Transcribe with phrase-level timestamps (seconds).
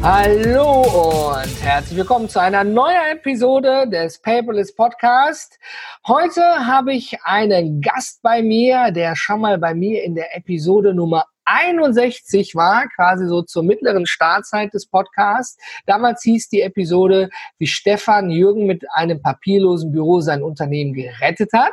[0.00, 5.58] Hallo und herzlich willkommen zu einer neuen Episode des Paperless Podcast.
[6.06, 10.94] Heute habe ich einen Gast bei mir, der schon mal bei mir in der Episode
[10.94, 15.56] Nummer 61 war, quasi so zur mittleren Startzeit des Podcasts.
[15.86, 21.72] Damals hieß die Episode, wie Stefan Jürgen mit einem papierlosen Büro sein Unternehmen gerettet hat.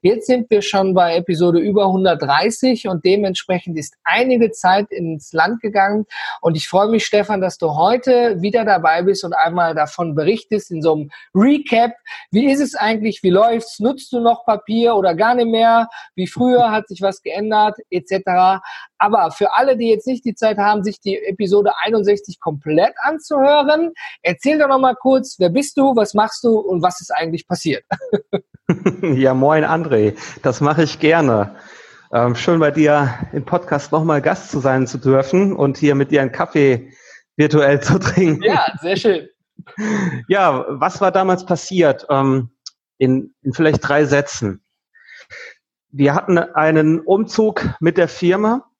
[0.00, 5.60] Jetzt sind wir schon bei Episode über 130 und dementsprechend ist einige Zeit ins Land
[5.60, 6.06] gegangen.
[6.40, 10.70] Und ich freue mich, Stefan, dass du heute wieder dabei bist und einmal davon berichtest
[10.70, 11.92] in so einem Recap.
[12.30, 13.22] Wie ist es eigentlich?
[13.22, 13.80] Wie läuft's?
[13.80, 15.88] Nutzt du noch Papier oder gar nicht mehr?
[16.14, 17.76] Wie früher hat sich was geändert?
[17.90, 18.22] Etc.
[18.98, 22.94] Aber aber für alle, die jetzt nicht die Zeit haben, sich die Episode 61 komplett
[23.02, 23.92] anzuhören,
[24.22, 27.46] erzähl doch noch mal kurz, wer bist du, was machst du und was ist eigentlich
[27.46, 27.84] passiert?
[29.02, 31.56] ja, moin André, das mache ich gerne.
[32.12, 36.10] Ähm, schön bei dir im Podcast nochmal Gast zu sein zu dürfen und hier mit
[36.10, 36.92] dir einen Kaffee
[37.36, 38.42] virtuell zu trinken.
[38.42, 39.28] Ja, sehr schön.
[40.28, 42.06] Ja, was war damals passiert?
[42.10, 42.50] Ähm,
[42.98, 44.62] in, in vielleicht drei Sätzen.
[45.90, 48.70] Wir hatten einen Umzug mit der Firma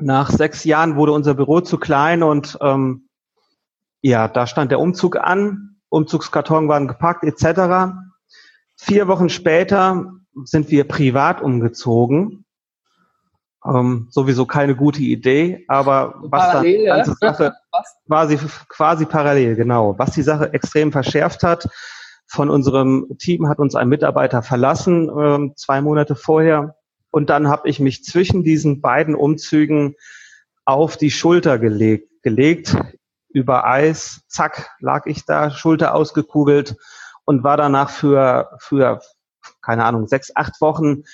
[0.00, 3.08] nach sechs Jahren wurde unser Büro zu klein und ähm,
[4.02, 7.94] ja, da stand der Umzug an, Umzugskarton waren gepackt etc.
[8.76, 10.12] Vier Wochen später
[10.44, 12.44] sind wir privat umgezogen.
[13.64, 17.14] Ähm, sowieso keine gute Idee, aber was parallel, die ganze?
[17.20, 17.52] Sache
[18.06, 19.98] quasi, quasi parallel, genau.
[19.98, 21.68] Was die Sache extrem verschärft hat,
[22.26, 26.76] von unserem Team hat uns ein Mitarbeiter verlassen, ähm, zwei Monate vorher.
[27.10, 29.96] Und dann habe ich mich zwischen diesen beiden Umzügen
[30.64, 32.76] auf die Schulter gelegt, gelegt
[33.28, 36.76] über Eis, zack, lag ich da, Schulter ausgekugelt
[37.24, 39.00] und war danach für, für
[39.62, 41.04] keine Ahnung, sechs, acht Wochen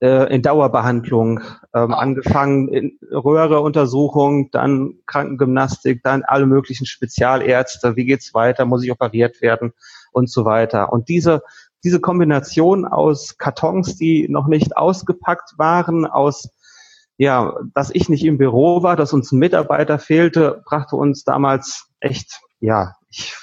[0.00, 1.40] äh, in Dauerbehandlung,
[1.74, 8.92] ähm, angefangen in Röhreuntersuchung, dann Krankengymnastik, dann alle möglichen Spezialärzte, wie geht's weiter, muss ich
[8.92, 9.72] operiert werden
[10.12, 10.92] und so weiter.
[10.92, 11.42] Und diese
[11.86, 16.48] diese Kombination aus Kartons, die noch nicht ausgepackt waren, aus
[17.16, 21.86] ja, dass ich nicht im Büro war, dass uns ein Mitarbeiter fehlte, brachte uns damals
[22.00, 23.36] echt, ja, ich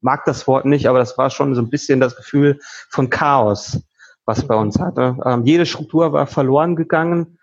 [0.00, 3.82] mag das Wort nicht, aber das war schon so ein bisschen das Gefühl von Chaos,
[4.24, 5.18] was bei uns hatte.
[5.24, 7.38] Ähm, jede Struktur war verloren gegangen.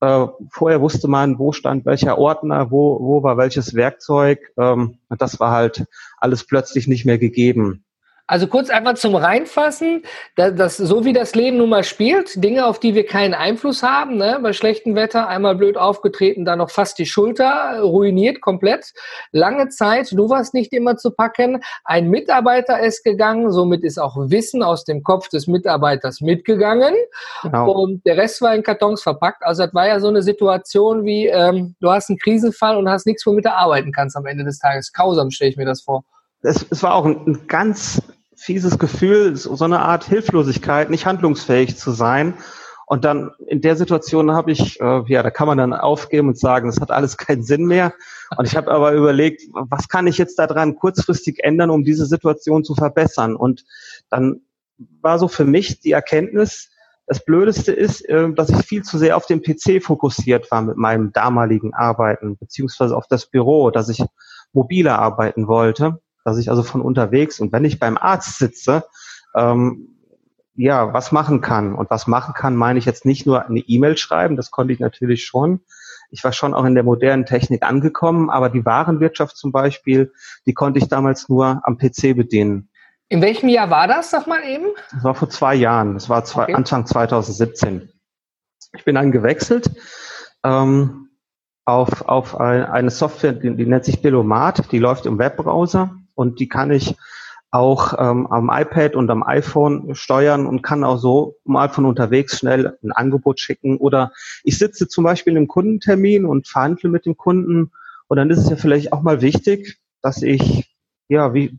[0.00, 4.52] Äh, vorher wusste man, wo stand welcher Ordner, wo, wo war welches Werkzeug.
[4.58, 5.86] Ähm, das war halt
[6.18, 7.85] alles plötzlich nicht mehr gegeben.
[8.28, 10.02] Also kurz einfach zum Reinfassen,
[10.34, 13.84] dass, dass, so wie das Leben nun mal spielt, Dinge, auf die wir keinen Einfluss
[13.84, 14.40] haben, ne?
[14.42, 18.92] bei schlechtem Wetter einmal blöd aufgetreten, dann noch fast die Schulter ruiniert komplett.
[19.30, 24.16] Lange Zeit, du warst nicht immer zu packen, ein Mitarbeiter ist gegangen, somit ist auch
[24.16, 26.94] Wissen aus dem Kopf des Mitarbeiters mitgegangen
[27.42, 27.70] genau.
[27.70, 29.44] und der Rest war in Kartons verpackt.
[29.44, 33.06] Also das war ja so eine Situation wie, ähm, du hast einen Krisenfall und hast
[33.06, 34.92] nichts, womit du arbeiten kannst am Ende des Tages.
[34.92, 36.04] Kausam stelle ich mir das vor.
[36.42, 38.02] Es, es war auch ein, ein ganz
[38.46, 42.34] fieses Gefühl, so eine Art Hilflosigkeit, nicht handlungsfähig zu sein.
[42.86, 46.38] Und dann in der Situation habe ich, äh, ja, da kann man dann aufgeben und
[46.38, 47.92] sagen, das hat alles keinen Sinn mehr.
[48.36, 52.62] Und ich habe aber überlegt, was kann ich jetzt daran kurzfristig ändern, um diese Situation
[52.62, 53.34] zu verbessern?
[53.34, 53.64] Und
[54.10, 54.42] dann
[55.00, 56.70] war so für mich die Erkenntnis,
[57.08, 60.76] das Blödeste ist, äh, dass ich viel zu sehr auf den PC fokussiert war mit
[60.76, 64.04] meinem damaligen Arbeiten, beziehungsweise auf das Büro, dass ich
[64.52, 68.84] mobiler arbeiten wollte dass ich also von unterwegs und wenn ich beim Arzt sitze,
[69.36, 69.96] ähm,
[70.56, 71.74] ja, was machen kann.
[71.74, 74.80] Und was machen kann, meine ich jetzt nicht nur eine E-Mail schreiben, das konnte ich
[74.80, 75.60] natürlich schon.
[76.10, 80.12] Ich war schon auch in der modernen Technik angekommen, aber die Warenwirtschaft zum Beispiel,
[80.46, 82.70] die konnte ich damals nur am PC bedienen.
[83.08, 84.66] In welchem Jahr war das, sag mal eben?
[84.92, 86.54] Das war vor zwei Jahren, das war zwei, okay.
[86.54, 87.88] Anfang 2017.
[88.74, 89.70] Ich bin dann gewechselt
[90.42, 91.10] ähm,
[91.64, 96.48] auf, auf eine Software, die, die nennt sich Billomat, die läuft im Webbrowser und die
[96.48, 96.96] kann ich
[97.52, 102.38] auch ähm, am iPad und am iPhone steuern und kann auch so mal von unterwegs
[102.38, 103.76] schnell ein Angebot schicken.
[103.76, 104.10] Oder
[104.42, 107.70] ich sitze zum Beispiel in einem Kundentermin und verhandle mit dem Kunden
[108.08, 110.76] und dann ist es ja vielleicht auch mal wichtig, dass ich
[111.08, 111.58] ja wie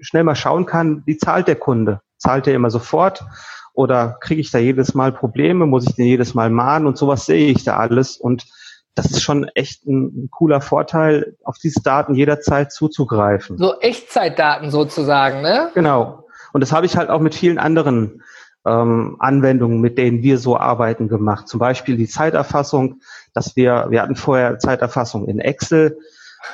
[0.00, 2.00] schnell mal schauen kann, wie zahlt der Kunde?
[2.18, 3.24] Zahlt er immer sofort?
[3.72, 5.66] Oder kriege ich da jedes Mal Probleme?
[5.66, 6.86] Muss ich den jedes Mal mahnen?
[6.86, 8.16] Und sowas sehe ich da alles.
[8.16, 8.46] Und
[8.94, 13.58] das ist schon echt ein, ein, cooler Vorteil, auf diese Daten jederzeit zuzugreifen.
[13.58, 15.70] So Echtzeitdaten sozusagen, ne?
[15.74, 16.26] Genau.
[16.52, 18.22] Und das habe ich halt auch mit vielen anderen
[18.66, 21.48] ähm, Anwendungen, mit denen wir so arbeiten, gemacht.
[21.48, 23.00] Zum Beispiel die Zeiterfassung,
[23.34, 25.98] dass wir, wir hatten vorher Zeiterfassung in Excel.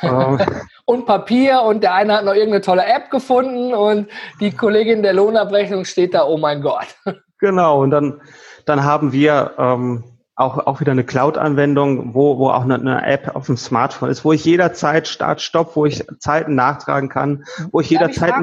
[0.02, 0.38] Ähm,
[0.84, 4.08] und Papier und der eine hat noch irgendeine tolle App gefunden und
[4.40, 6.86] die Kollegin der Lohnabrechnung steht da, oh mein Gott.
[7.38, 8.20] Genau, und dann,
[8.64, 10.04] dann haben wir ähm,
[10.36, 14.24] auch, auch wieder eine Cloud-Anwendung, wo, wo auch eine, eine, App auf dem Smartphone ist,
[14.24, 18.34] wo ich jederzeit Start, Stopp, wo ich Zeiten nachtragen kann, wo ich jederzeit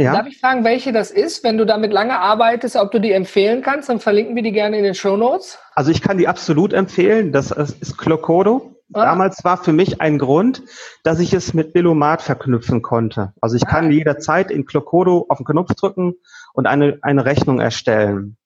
[0.00, 0.14] ja?
[0.14, 1.44] Darf ich fragen, welche das ist?
[1.44, 4.78] Wenn du damit lange arbeitest, ob du die empfehlen kannst, dann verlinken wir die gerne
[4.78, 5.58] in den Show Notes.
[5.74, 7.32] Also ich kann die absolut empfehlen.
[7.32, 8.76] Das ist Clocodo.
[8.94, 9.04] Ah.
[9.04, 10.62] Damals war für mich ein Grund,
[11.04, 13.34] dass ich es mit Billomat verknüpfen konnte.
[13.42, 13.70] Also ich ah.
[13.70, 16.14] kann jederzeit in Clocodo auf den Knopf drücken
[16.54, 18.38] und eine, eine Rechnung erstellen.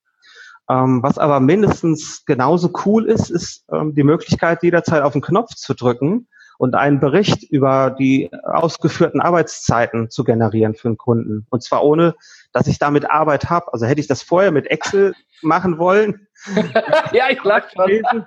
[0.68, 5.54] Ähm, was aber mindestens genauso cool ist, ist ähm, die Möglichkeit, jederzeit auf den Knopf
[5.54, 6.26] zu drücken
[6.58, 11.46] und einen Bericht über die ausgeführten Arbeitszeiten zu generieren für den Kunden.
[11.50, 12.14] Und zwar ohne,
[12.52, 13.72] dass ich damit Arbeit habe.
[13.72, 16.26] Also hätte ich das vorher mit Excel machen wollen.
[17.12, 17.90] ja, ich lach schon.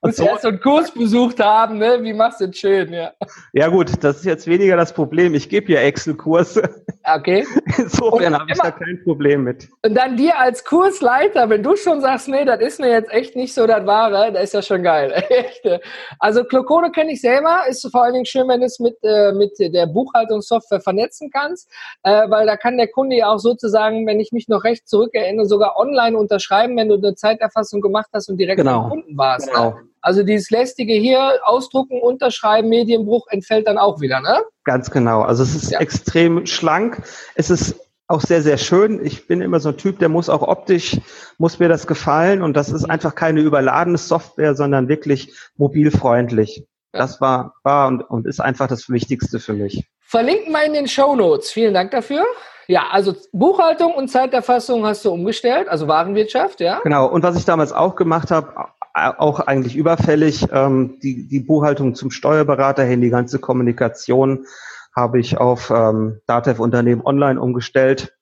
[0.00, 0.24] Muss so.
[0.24, 1.98] erst so einen Kurs besucht haben, ne?
[2.02, 3.12] Wie machst du das schön, ja.
[3.52, 5.34] Ja gut, das ist jetzt weniger das Problem.
[5.34, 6.84] Ich gebe ja Excel-Kurse.
[7.04, 7.44] Okay.
[7.78, 9.68] Insofern habe ich da kein Problem mit.
[9.84, 13.34] Und dann dir als Kursleiter, wenn du schon sagst, nee, das ist mir jetzt echt
[13.36, 15.22] nicht so das Wahre, das ist ja schon geil.
[16.18, 19.32] also Clocode kenne ich selber, ist vor allen Dingen schön, wenn du es mit, äh,
[19.32, 21.70] mit der Buchhaltungssoftware vernetzen kannst,
[22.02, 25.46] äh, weil da kann der Kunde ja auch sozusagen, wenn ich mich noch recht zurückerinnere,
[25.46, 28.82] sogar online unterschreiben, wenn du eine Zeiterfassung gemacht hast und direkt genau.
[28.82, 29.48] beim Kunden warst.
[29.48, 29.61] Genau.
[29.70, 29.80] Genau.
[30.00, 34.42] Also dieses lästige hier, ausdrucken, unterschreiben, Medienbruch entfällt dann auch wieder, ne?
[34.64, 35.22] Ganz genau.
[35.22, 35.78] Also es ist ja.
[35.78, 37.02] extrem schlank.
[37.36, 37.76] Es ist
[38.08, 39.04] auch sehr, sehr schön.
[39.04, 40.98] Ich bin immer so ein Typ, der muss auch optisch,
[41.38, 42.42] muss mir das gefallen.
[42.42, 46.66] Und das ist einfach keine überladene Software, sondern wirklich mobilfreundlich.
[46.90, 49.88] Das war, war und, und ist einfach das Wichtigste für mich.
[50.00, 51.50] Verlinken wir in den Show Notes.
[51.50, 52.24] Vielen Dank dafür.
[52.68, 56.80] Ja, also Buchhaltung und Zeiterfassung hast du umgestellt, also Warenwirtschaft, ja?
[56.82, 57.06] Genau.
[57.06, 58.54] Und was ich damals auch gemacht habe,
[58.94, 60.46] auch eigentlich überfällig.
[60.52, 64.46] Ähm, die, die Buchhaltung zum Steuerberater hin, die ganze Kommunikation
[64.94, 68.14] habe ich auf ähm, Datev Unternehmen Online umgestellt.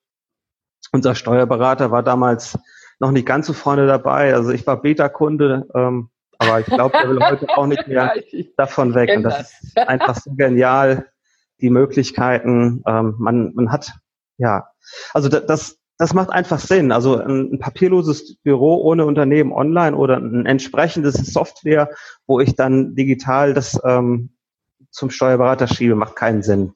[0.93, 2.57] Unser Steuerberater war damals
[2.99, 4.33] noch nicht ganz so vorne dabei.
[4.33, 8.13] Also ich war Beta-Kunde, ähm, aber ich glaube, er will heute auch nicht mehr
[8.57, 9.11] davon weg.
[9.15, 11.07] Und das ist einfach so genial,
[11.59, 12.83] die Möglichkeiten.
[12.87, 13.93] Ähm, man, man hat,
[14.41, 14.67] ja,
[15.13, 16.91] also das, das macht einfach Sinn.
[16.91, 21.89] Also ein, papierloses Büro ohne Unternehmen online oder ein entsprechendes Software,
[22.25, 24.31] wo ich dann digital das ähm,
[24.89, 26.73] zum Steuerberater schiebe, macht keinen Sinn.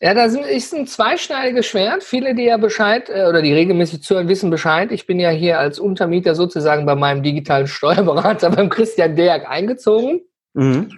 [0.00, 2.04] Ja, das ist ein zweischneidiges Schwert.
[2.04, 4.92] Viele, die ja Bescheid äh, oder die regelmäßig zuhören, wissen Bescheid.
[4.92, 10.22] Ich bin ja hier als Untermieter sozusagen bei meinem digitalen Steuerberater beim Christian Deak eingezogen.
[10.54, 10.90] Mhm.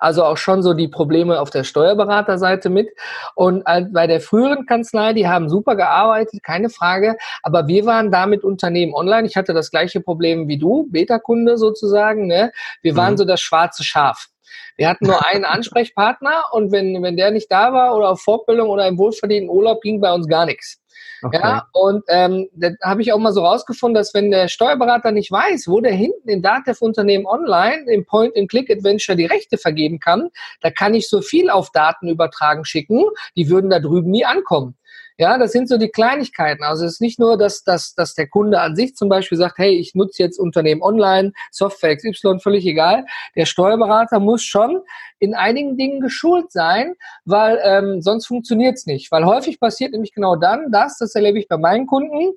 [0.00, 2.90] Also auch schon so die Probleme auf der Steuerberaterseite mit.
[3.34, 7.16] Und bei der früheren Kanzlei, die haben super gearbeitet, keine Frage.
[7.42, 9.26] Aber wir waren da mit Unternehmen online.
[9.26, 12.26] Ich hatte das gleiche Problem wie du, Beta-Kunde sozusagen.
[12.26, 12.52] Ne?
[12.82, 13.18] Wir waren mhm.
[13.18, 14.28] so das schwarze Schaf.
[14.76, 18.68] Wir hatten nur einen Ansprechpartner und wenn, wenn der nicht da war oder auf Fortbildung
[18.68, 20.80] oder im wohlverdienten Urlaub, ging bei uns gar nichts.
[21.22, 21.40] Okay.
[21.42, 25.30] Ja, und ähm, da habe ich auch mal so rausgefunden, dass wenn der Steuerberater nicht
[25.32, 30.28] weiß, wo der hinten in Datev-Unternehmen online im Point-and-Click-Adventure die Rechte vergeben kann,
[30.60, 33.04] da kann ich so viel auf Daten übertragen schicken,
[33.36, 34.76] die würden da drüben nie ankommen.
[35.20, 36.62] Ja, das sind so die Kleinigkeiten.
[36.62, 39.58] Also es ist nicht nur, dass, dass, dass der Kunde an sich zum Beispiel sagt,
[39.58, 43.04] hey, ich nutze jetzt Unternehmen online, Software XY, völlig egal.
[43.34, 44.80] Der Steuerberater muss schon
[45.18, 46.94] in einigen Dingen geschult sein,
[47.24, 49.10] weil ähm, sonst funktioniert es nicht.
[49.10, 52.34] Weil häufig passiert nämlich genau dann das, das erlebe ich bei meinen Kunden,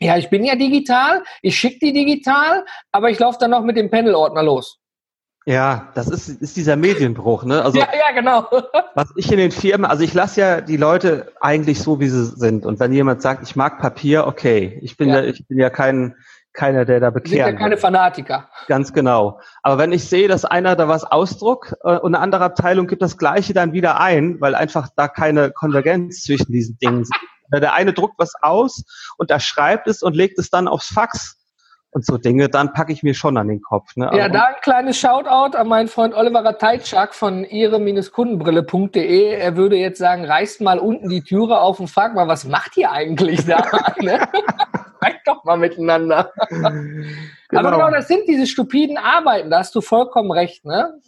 [0.00, 3.76] ja, ich bin ja digital, ich schicke die digital, aber ich laufe dann noch mit
[3.76, 4.81] dem Panel-Ordner los.
[5.44, 7.62] Ja, das ist, ist dieser Medienbruch, ne?
[7.62, 8.46] Also, ja, ja, genau.
[8.94, 12.24] was ich in den Firmen, also ich lasse ja die Leute eigentlich so, wie sie
[12.24, 12.64] sind.
[12.64, 14.78] Und wenn jemand sagt, ich mag Papier, okay.
[14.82, 16.14] Ich bin ja, ja ich bin ja kein,
[16.52, 17.46] keiner, der da bekehrt.
[17.46, 18.48] Sind ja keine Fanatiker.
[18.68, 19.40] Ganz genau.
[19.62, 23.02] Aber wenn ich sehe, dass einer da was ausdruckt äh, und eine andere Abteilung gibt
[23.02, 27.12] das Gleiche dann wieder ein, weil einfach da keine Konvergenz zwischen diesen Dingen ist.
[27.52, 28.82] Der eine druckt was aus
[29.18, 31.41] und er schreibt es und legt es dann aufs Fax
[31.92, 33.96] und so Dinge, dann packe ich mir schon an den Kopf.
[33.96, 34.10] Ne?
[34.14, 39.34] Ja, da ein kleines Shoutout an meinen Freund Oliver Rateitschak von ihre-kundenbrille.de.
[39.34, 42.76] Er würde jetzt sagen, reißt mal unten die Türe auf und fragt mal, was macht
[42.76, 43.62] ihr eigentlich da?
[44.00, 44.20] ne?
[45.24, 46.32] doch mal miteinander.
[47.48, 47.68] Genau.
[47.68, 50.98] Aber genau, das sind diese stupiden Arbeiten, da hast du vollkommen recht, ne?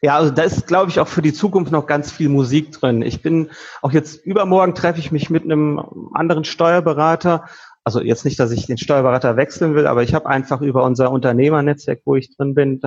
[0.00, 3.02] Ja, also da ist, glaube ich, auch für die Zukunft noch ganz viel Musik drin.
[3.02, 3.50] Ich bin
[3.82, 7.44] auch jetzt übermorgen treffe ich mich mit einem anderen Steuerberater
[7.84, 11.10] also jetzt nicht, dass ich den Steuerberater wechseln will, aber ich habe einfach über unser
[11.10, 12.80] Unternehmernetzwerk, wo ich drin bin,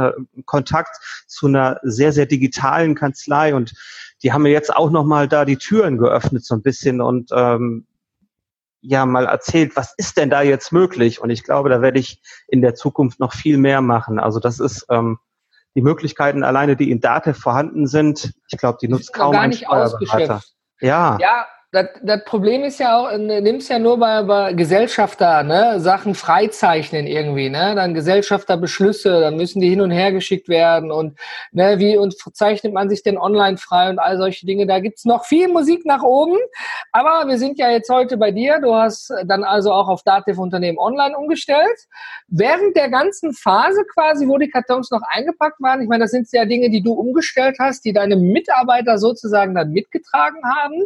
[0.46, 3.74] Kontakt zu einer sehr, sehr digitalen Kanzlei und
[4.24, 7.86] die haben mir jetzt auch nochmal da die Türen geöffnet so ein bisschen und ähm,
[8.82, 11.22] ja mal erzählt, was ist denn da jetzt möglich?
[11.22, 14.20] Und ich glaube, da werde ich in der Zukunft noch viel mehr machen.
[14.20, 15.20] Also das ist ähm,
[15.76, 18.34] die Möglichkeiten alleine, die in Datev vorhanden sind.
[18.50, 20.42] Ich glaube, die nutzt kaum ein Steuerberater.
[20.80, 21.18] Ja.
[21.20, 25.82] Ja, das, das Problem ist ja auch, äh, nimmst ja nur bei, bei Gesellschafter, ne,
[25.82, 31.20] Sachen freizeichnen irgendwie, ne, dann Gesellschafterbeschlüsse, dann müssen die hin und her geschickt werden und,
[31.52, 34.66] ne, wie und zeichnet man sich denn online frei und all solche Dinge.
[34.66, 36.38] Da gibt's noch viel Musik nach oben,
[36.94, 38.62] aber wir sind ja jetzt heute bei dir.
[38.62, 41.78] Du hast dann also auch auf Dativ Unternehmen online umgestellt.
[42.30, 46.30] Während der ganzen Phase quasi, wo die Kartons noch eingepackt waren, ich meine, das sind
[46.32, 50.84] ja Dinge, die du umgestellt hast, die deine Mitarbeiter sozusagen dann mitgetragen haben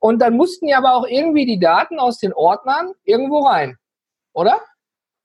[0.00, 3.76] und dann mussten ja aber auch irgendwie die Daten aus den Ordnern irgendwo rein,
[4.32, 4.60] oder?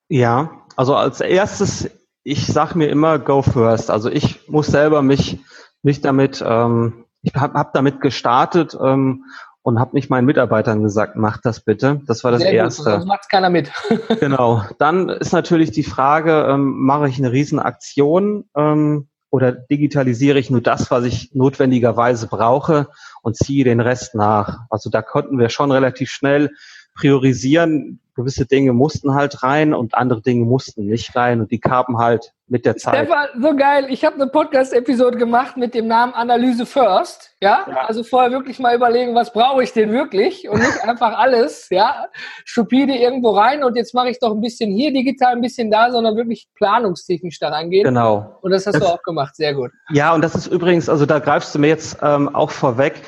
[0.09, 1.89] Ja, also als erstes,
[2.23, 3.91] ich sage mir immer, go first.
[3.91, 5.39] Also ich muss selber mich,
[5.83, 9.25] mich damit, ähm, ich habe hab damit gestartet ähm,
[9.61, 12.01] und habe nicht meinen Mitarbeitern gesagt, mach das bitte.
[12.05, 12.83] Das war das Sehr Erste.
[12.83, 13.71] Gut, sonst macht keiner mit.
[14.19, 14.63] genau.
[14.79, 20.61] Dann ist natürlich die Frage, ähm, mache ich eine Riesenaktion ähm, oder digitalisiere ich nur
[20.61, 22.87] das, was ich notwendigerweise brauche
[23.21, 24.61] und ziehe den Rest nach.
[24.69, 26.51] Also da konnten wir schon relativ schnell
[26.95, 27.99] priorisieren.
[28.19, 32.33] Gewisse Dinge mussten halt rein und andere Dinge mussten nicht rein und die kamen halt
[32.49, 33.05] mit der Zeit.
[33.05, 33.85] Stefan, so geil.
[33.89, 37.35] Ich habe eine Podcast-Episode gemacht mit dem Namen Analyse First.
[37.41, 37.65] Ja?
[37.67, 37.85] ja?
[37.87, 42.07] also vorher wirklich mal überlegen, was brauche ich denn wirklich und nicht einfach alles, ja,
[42.43, 45.91] stupide irgendwo rein und jetzt mache ich doch ein bisschen hier digital, ein bisschen da,
[45.91, 47.85] sondern wirklich planungstechnisch da rangehen.
[47.85, 48.37] Genau.
[48.41, 49.71] Und das hast das, du auch gemacht, sehr gut.
[49.91, 53.01] Ja, und das ist übrigens, also da greifst du mir jetzt ähm, auch vorweg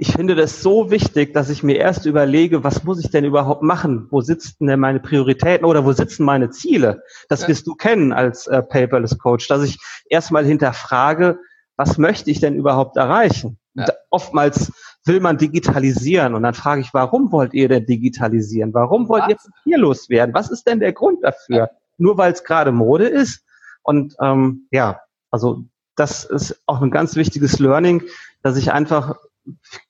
[0.00, 3.62] ich finde das so wichtig, dass ich mir erst überlege, was muss ich denn überhaupt
[3.62, 4.06] machen?
[4.10, 7.02] Wo sitzen denn meine Prioritäten oder wo sitzen meine Ziele?
[7.28, 7.48] Das ja.
[7.48, 9.76] wirst du kennen als äh, Paperless Coach, dass ich
[10.08, 11.40] erstmal hinterfrage,
[11.76, 13.58] was möchte ich denn überhaupt erreichen?
[13.74, 13.86] Ja.
[14.10, 14.72] oftmals
[15.04, 18.74] will man digitalisieren und dann frage ich, warum wollt ihr denn digitalisieren?
[18.74, 19.30] Warum wollt was?
[19.30, 20.34] ihr papierlos werden?
[20.34, 21.56] Was ist denn der Grund dafür?
[21.56, 21.70] Ja.
[21.96, 23.44] Nur weil es gerade Mode ist?
[23.82, 25.00] Und ähm, ja,
[25.30, 25.64] also
[25.96, 28.02] das ist auch ein ganz wichtiges Learning,
[28.42, 29.16] dass ich einfach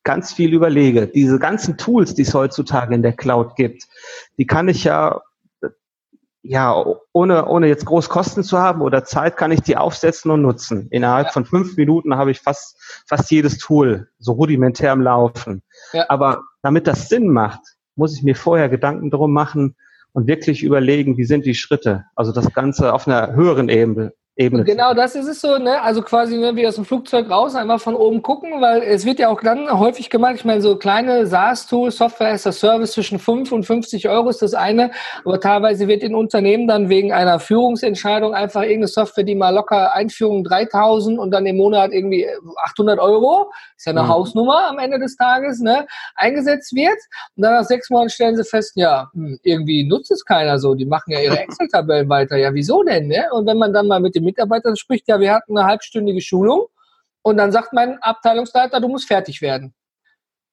[0.04, 3.84] ganz viel überlege, diese ganzen Tools, die es heutzutage in der Cloud gibt,
[4.36, 5.20] die kann ich ja,
[6.42, 10.42] ja, ohne, ohne jetzt groß Kosten zu haben oder Zeit, kann ich die aufsetzen und
[10.42, 10.88] nutzen.
[10.90, 11.32] Innerhalb ja.
[11.32, 15.62] von fünf Minuten habe ich fast, fast jedes Tool so rudimentär am Laufen.
[15.92, 16.06] Ja.
[16.08, 17.60] Aber damit das Sinn macht,
[17.96, 19.76] muss ich mir vorher Gedanken drum machen
[20.12, 22.04] und wirklich überlegen, wie sind die Schritte.
[22.14, 24.62] Also das Ganze auf einer höheren Ebene, Ebene.
[24.62, 25.82] Genau, das ist es so, ne?
[25.82, 29.18] Also quasi ne, wie aus dem Flugzeug raus, einmal von oben gucken, weil es wird
[29.18, 33.18] ja auch dann häufig gemacht, ich meine, so kleine SaaS-Tools, Software as a Service zwischen
[33.18, 34.92] 5 und 50 Euro ist das eine,
[35.24, 39.92] aber teilweise wird in Unternehmen dann wegen einer Führungsentscheidung einfach irgendeine Software, die mal locker
[39.92, 42.28] Einführung 3000 und dann im Monat irgendwie
[42.64, 44.08] 800 Euro, ist ja eine mhm.
[44.08, 45.84] Hausnummer am Ende des Tages, ne?
[46.14, 46.98] Eingesetzt wird
[47.34, 50.76] und dann nach sechs Monaten stellen sie fest, ja, hm, irgendwie nutzt es keiner so,
[50.76, 53.24] die machen ja ihre Excel-Tabellen weiter, ja, wieso denn, ne?
[53.32, 56.66] Und wenn man dann mal mit dem Mitarbeitern spricht, ja, wir hatten eine halbstündige Schulung
[57.22, 59.74] und dann sagt mein Abteilungsleiter, du musst fertig werden.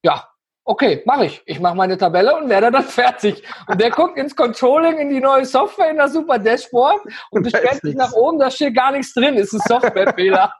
[0.03, 0.27] Ja,
[0.65, 1.41] okay, mache ich.
[1.45, 3.43] Ich mache meine Tabelle und werde dann fertig.
[3.67, 7.01] Und der guckt ins Controlling, in die neue Software, in das super Dashboard
[7.31, 10.53] und beschwert sich nach oben, da steht gar nichts drin, ist ein Softwarefehler.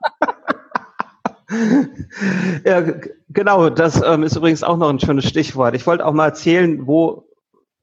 [2.66, 2.84] ja,
[3.30, 5.76] genau, das ähm, ist übrigens auch noch ein schönes Stichwort.
[5.76, 7.28] Ich wollte auch mal erzählen, wo,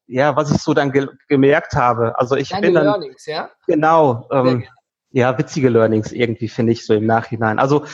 [0.07, 2.19] ja, was ich so dann ge gemerkt habe.
[2.19, 3.51] Also ich Deine bin dann, Learnings, ja?
[3.67, 4.65] Genau, ähm,
[5.13, 7.59] ja, witzige Learnings irgendwie, finde ich so im Nachhinein.
[7.59, 7.85] Also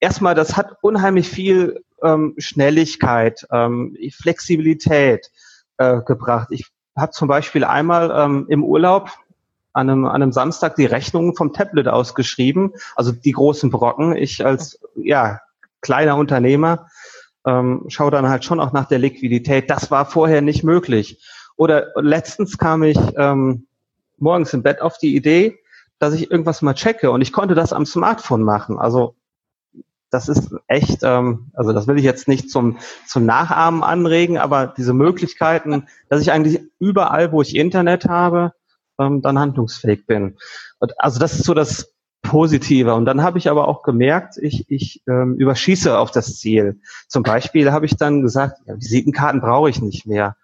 [0.00, 5.30] erstmal, das hat unheimlich viel ähm, Schnelligkeit, ähm, Flexibilität
[5.78, 6.48] äh, gebracht.
[6.50, 6.66] Ich
[6.96, 9.10] habe zum Beispiel einmal ähm, im Urlaub
[9.72, 14.16] an einem, an einem Samstag die Rechnungen vom Tablet ausgeschrieben, also die großen Brocken.
[14.16, 15.40] Ich als ja
[15.82, 16.88] kleiner Unternehmer
[17.46, 19.70] ähm, schaue dann halt schon auch nach der Liquidität.
[19.70, 21.22] Das war vorher nicht möglich.
[21.56, 23.66] Oder letztens kam ich ähm,
[24.18, 25.58] morgens im Bett auf die Idee,
[25.98, 28.78] dass ich irgendwas mal checke und ich konnte das am Smartphone machen.
[28.78, 29.16] Also
[30.10, 34.72] das ist echt, ähm, also das will ich jetzt nicht zum, zum Nachahmen anregen, aber
[34.76, 38.52] diese Möglichkeiten, dass ich eigentlich überall, wo ich Internet habe,
[38.98, 40.36] ähm, dann handlungsfähig bin.
[40.78, 42.94] Und also das ist so das Positive.
[42.94, 46.80] Und dann habe ich aber auch gemerkt, ich, ich ähm, überschieße auf das Ziel.
[47.08, 50.36] Zum Beispiel habe ich dann gesagt, ja, Visitenkarten brauche ich nicht mehr.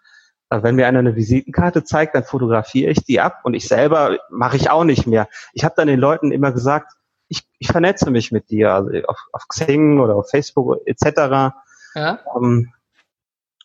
[0.53, 4.19] Also wenn mir einer eine Visitenkarte zeigt, dann fotografiere ich die ab und ich selber
[4.31, 5.27] mache ich auch nicht mehr.
[5.55, 6.93] Ich habe dann den Leuten immer gesagt,
[7.29, 11.55] ich, ich vernetze mich mit dir, also auf, auf Xing oder auf Facebook etc.
[11.95, 12.19] Ja.
[12.37, 12.71] Ähm,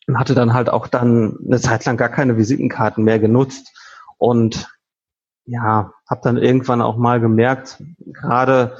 [0.07, 3.77] und hatte dann halt auch dann eine Zeit lang gar keine Visitenkarten mehr genutzt
[4.17, 4.69] und
[5.43, 8.77] ja, habe dann irgendwann auch mal gemerkt, gerade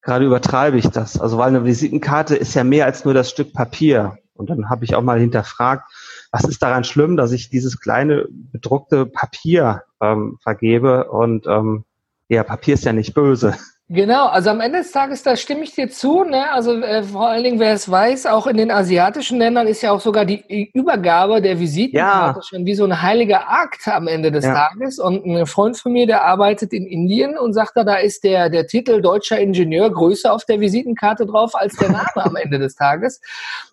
[0.00, 1.20] gerade übertreibe ich das.
[1.20, 4.16] Also weil eine Visitenkarte ist ja mehr als nur das Stück Papier.
[4.32, 5.84] Und dann habe ich auch mal hinterfragt,
[6.32, 11.84] was ist daran schlimm, dass ich dieses kleine bedruckte Papier ähm, vergebe und ähm,
[12.28, 13.54] ja, Papier ist ja nicht böse.
[13.94, 16.24] Genau, also am Ende des Tages, da stimme ich dir zu.
[16.24, 16.50] Ne?
[16.50, 19.92] Also äh, vor allen Dingen, wer es weiß, auch in den asiatischen Ländern ist ja
[19.92, 22.42] auch sogar die Übergabe der Visitenkarte ja.
[22.42, 24.54] schon wie so ein heiliger Akt am Ende des ja.
[24.54, 24.98] Tages.
[24.98, 28.48] Und ein Freund von mir, der arbeitet in Indien und sagt da, da ist der,
[28.48, 32.76] der Titel deutscher Ingenieur größer auf der Visitenkarte drauf als der Name am Ende des
[32.76, 33.20] Tages.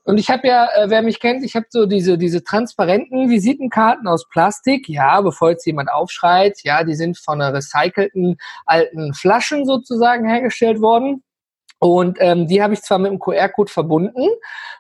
[0.04, 4.06] Und ich habe ja, äh, wer mich kennt, ich habe so diese, diese transparenten Visitenkarten
[4.06, 4.90] aus Plastik.
[4.90, 10.30] Ja, bevor jetzt jemand aufschreit, ja, die sind von einer recycelten alten Flaschen sozusagen sozusagen
[10.30, 11.24] hergestellt worden.
[11.82, 14.28] Und ähm, die habe ich zwar mit dem QR-Code verbunden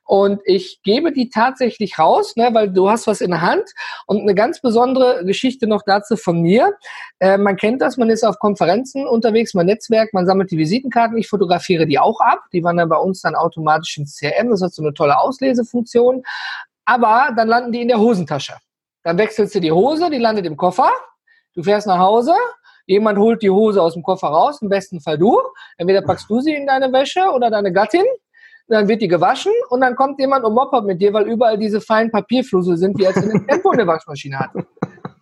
[0.03, 3.63] und ich gebe die tatsächlich raus, ne, weil du hast was in der Hand.
[4.05, 6.73] Und eine ganz besondere Geschichte noch dazu von mir.
[7.19, 11.17] Äh, man kennt das, man ist auf Konferenzen unterwegs, man Netzwerk, man sammelt die Visitenkarten,
[11.17, 12.41] ich fotografiere die auch ab.
[12.51, 16.23] Die wandern bei uns dann automatisch ins CRM, das hat so eine tolle Auslesefunktion.
[16.83, 18.55] Aber dann landen die in der Hosentasche.
[19.03, 20.91] Dann wechselst du die Hose, die landet im Koffer.
[21.53, 22.33] Du fährst nach Hause,
[22.89, 25.39] Jemand holt die Hose aus dem Koffer raus, im besten Fall du.
[25.77, 28.03] Entweder packst du sie in deine Wäsche oder deine Gattin.
[28.67, 31.81] Dann wird die gewaschen und dann kommt jemand und moppert mit dir, weil überall diese
[31.81, 34.49] feinen Papierflusel sind, die jetzt in dem Tempo eine Waschmaschine hat.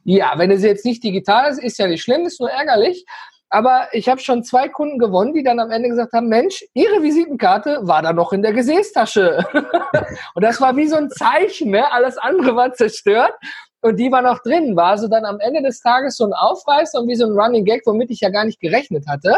[0.06, 3.06] Ja, wenn es jetzt nicht digital ist, ist ja nicht schlimm, ist nur ärgerlich.
[3.50, 7.04] Aber ich habe schon zwei Kunden gewonnen, die dann am Ende gesagt haben, Mensch, ihre
[7.04, 9.46] Visitenkarte war da noch in der Gesäßtasche.
[10.36, 11.92] und das war wie so ein Zeichen, ne?
[11.92, 13.34] alles andere war zerstört
[13.82, 17.00] und die war noch drin, war also dann am Ende des Tages so ein Aufreißer
[17.00, 19.36] und wie so ein Running Gag, womit ich ja gar nicht gerechnet hatte.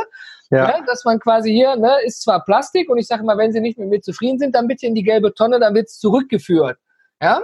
[0.50, 0.67] Ja.
[0.67, 3.62] Ne, dass man quasi hier, ne, ist zwar Plastik und ich sage mal, wenn Sie
[3.62, 6.77] nicht mit mir zufrieden sind, dann bitte in die gelbe Tonne, dann wird es zurückgeführt.
[7.22, 7.43] Ja,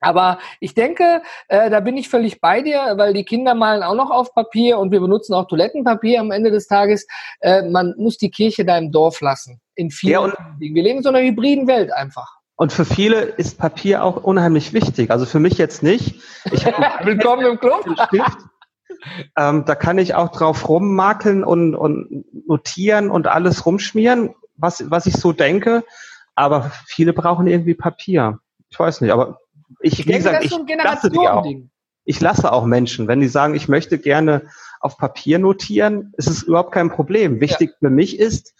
[0.00, 3.94] aber ich denke, äh, da bin ich völlig bei dir, weil die Kinder malen auch
[3.94, 7.06] noch auf Papier und wir benutzen auch Toilettenpapier am Ende des Tages.
[7.40, 9.60] Äh, man muss die Kirche da im Dorf lassen.
[9.74, 12.39] In vielen ja, Wir leben in so einer hybriden Welt einfach.
[12.60, 15.10] Und für viele ist Papier auch unheimlich wichtig.
[15.10, 16.20] Also für mich jetzt nicht.
[16.52, 16.66] Ich
[17.04, 17.86] Willkommen im Club.
[19.34, 25.06] Ähm, da kann ich auch drauf rummakeln und, und notieren und alles rumschmieren, was, was
[25.06, 25.84] ich so denke.
[26.34, 28.40] Aber viele brauchen irgendwie Papier.
[28.68, 29.38] Ich weiß nicht, aber
[29.80, 30.50] ich, ich wie gesagt, ich
[30.84, 31.46] lasse auch.
[32.04, 34.42] Ich lasse auch Menschen, wenn die sagen, ich möchte gerne
[34.80, 37.40] auf Papier notieren, ist es überhaupt kein Problem.
[37.40, 37.76] Wichtig ja.
[37.78, 38.52] für mich ist,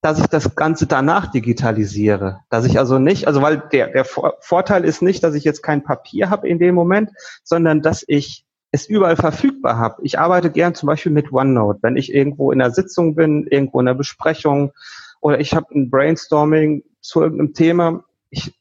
[0.00, 2.40] dass ich das Ganze danach digitalisiere.
[2.48, 5.82] Dass ich also nicht, also weil der, der Vorteil ist nicht, dass ich jetzt kein
[5.82, 7.10] Papier habe in dem Moment,
[7.42, 10.02] sondern dass ich es überall verfügbar habe.
[10.02, 13.80] Ich arbeite gern zum Beispiel mit OneNote, wenn ich irgendwo in einer Sitzung bin, irgendwo
[13.80, 14.72] in einer Besprechung
[15.20, 18.04] oder ich habe ein Brainstorming zu irgendeinem Thema.
[18.30, 18.54] Ich,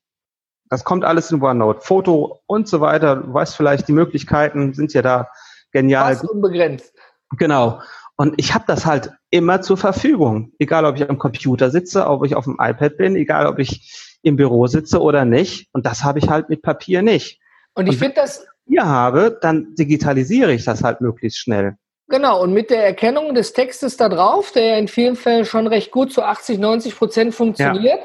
[0.70, 1.82] das kommt alles in OneNote.
[1.82, 3.18] Foto und so weiter.
[3.18, 5.30] Du weißt vielleicht, die Möglichkeiten sind ja da
[5.72, 6.16] genial.
[6.16, 6.94] Fast unbegrenzt.
[7.38, 7.82] Genau.
[8.18, 10.54] Und ich habe das halt immer zur Verfügung.
[10.60, 14.18] Egal, ob ich am Computer sitze, ob ich auf dem iPad bin, egal, ob ich
[14.22, 15.68] im Büro sitze oder nicht.
[15.74, 17.40] Und das habe ich halt mit Papier nicht.
[17.74, 18.46] Und ich finde das.
[18.68, 21.78] Hier habe, dann digitalisiere ich das halt möglichst schnell.
[22.08, 25.68] Genau, und mit der Erkennung des Textes da drauf, der ja in vielen Fällen schon
[25.68, 28.00] recht gut zu 80, 90 Prozent funktioniert,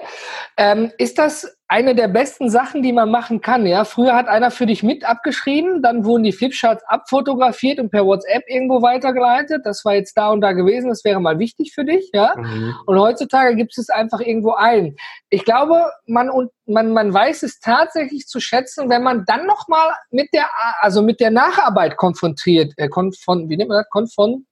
[0.58, 0.72] ja.
[0.72, 3.64] ähm, ist das eine der besten Sachen, die man machen kann.
[3.64, 8.04] Ja, früher hat einer für dich mit abgeschrieben, dann wurden die Flipcharts abfotografiert und per
[8.04, 9.62] WhatsApp irgendwo weitergeleitet.
[9.64, 12.10] Das war jetzt da und da gewesen, das wäre mal wichtig für dich.
[12.12, 12.74] Ja, mhm.
[12.86, 14.96] und heutzutage gibt es einfach irgendwo ein.
[15.28, 19.68] Ich glaube, man und man man weiß es tatsächlich zu schätzen, wenn man dann noch
[19.68, 20.48] mal mit der
[20.80, 24.44] also mit der Nacharbeit konfrontiert, äh, konfron, wie nennt man das, konfron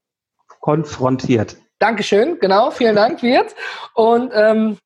[0.61, 1.57] konfrontiert.
[1.81, 3.57] Dankeschön, genau, vielen Dank, Wirt.
[3.95, 4.79] Und ähm,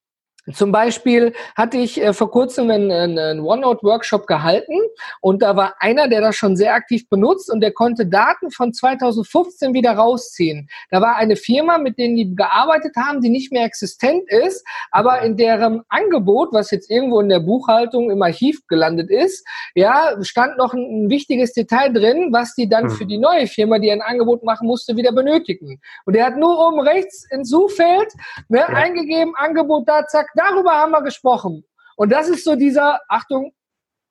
[0.50, 4.74] zum Beispiel hatte ich äh, vor kurzem einen, einen OneNote-Workshop gehalten
[5.20, 8.72] und da war einer, der das schon sehr aktiv benutzt und der konnte Daten von
[8.72, 10.68] 2015 wieder rausziehen.
[10.90, 15.22] Da war eine Firma, mit denen die gearbeitet haben, die nicht mehr existent ist, aber
[15.22, 20.58] in deren Angebot, was jetzt irgendwo in der Buchhaltung im Archiv gelandet ist, ja, stand
[20.58, 22.90] noch ein, ein wichtiges Detail drin, was die dann hm.
[22.90, 25.80] für die neue Firma, die ein Angebot machen musste, wieder benötigen.
[26.04, 28.12] Und der hat nur oben rechts ins Suchfeld
[28.48, 28.66] ne, ja.
[28.66, 31.64] eingegeben, Angebot da, zack, darüber haben wir gesprochen.
[31.96, 33.52] Und das ist so dieser, Achtung,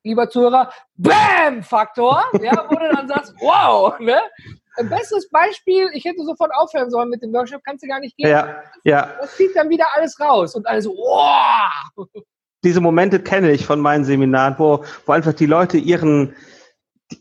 [0.04, 4.20] lieber Zuhörer, Bam-Faktor, ja, wo du dann sagst, wow, ne?
[4.78, 8.16] Ein besseres Beispiel, ich hätte sofort aufhören sollen mit dem Workshop, kannst du gar nicht
[8.16, 8.30] geben.
[8.30, 9.10] Ja, ja.
[9.20, 12.08] Das zieht dann wieder alles raus und alles, wow.
[12.64, 16.36] Diese Momente kenne ich von meinen Seminaren, wo, wo einfach die Leute ihren,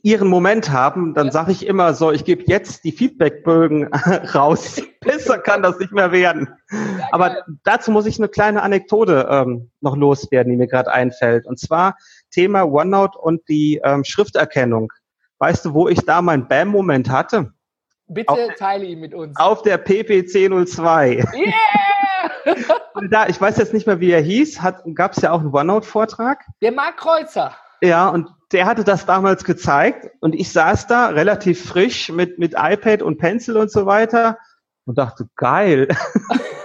[0.03, 3.92] ihren Moment haben, dann sage ich immer so, ich gebe jetzt die Feedbackbögen
[4.35, 4.81] raus.
[5.00, 6.48] Besser kann das nicht mehr werden.
[7.12, 11.46] Aber dazu muss ich eine kleine Anekdote ähm, noch loswerden, die mir gerade einfällt.
[11.46, 11.96] Und zwar
[12.31, 14.92] Thema OneNote und die ähm, Schrifterkennung.
[15.38, 17.53] Weißt du, wo ich da meinen Bam-Moment hatte?
[18.07, 19.38] Bitte auf, teile ihn mit uns.
[19.38, 21.24] Auf der PPC02.
[21.35, 21.55] Yeah!
[23.11, 24.61] da, ich weiß jetzt nicht mehr, wie er hieß,
[24.94, 26.44] gab es ja auch einen OneNote-Vortrag.
[26.61, 27.55] Der Marc Kreuzer.
[27.83, 32.55] Ja, und der hatte das damals gezeigt und ich saß da relativ frisch mit, mit
[32.57, 34.38] iPad und Pencil und so weiter
[34.87, 35.88] und dachte, geil.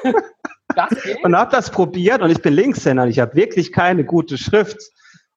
[1.24, 3.08] und habe das probiert und ich bin Linkshänder.
[3.08, 4.78] Ich habe wirklich keine gute Schrift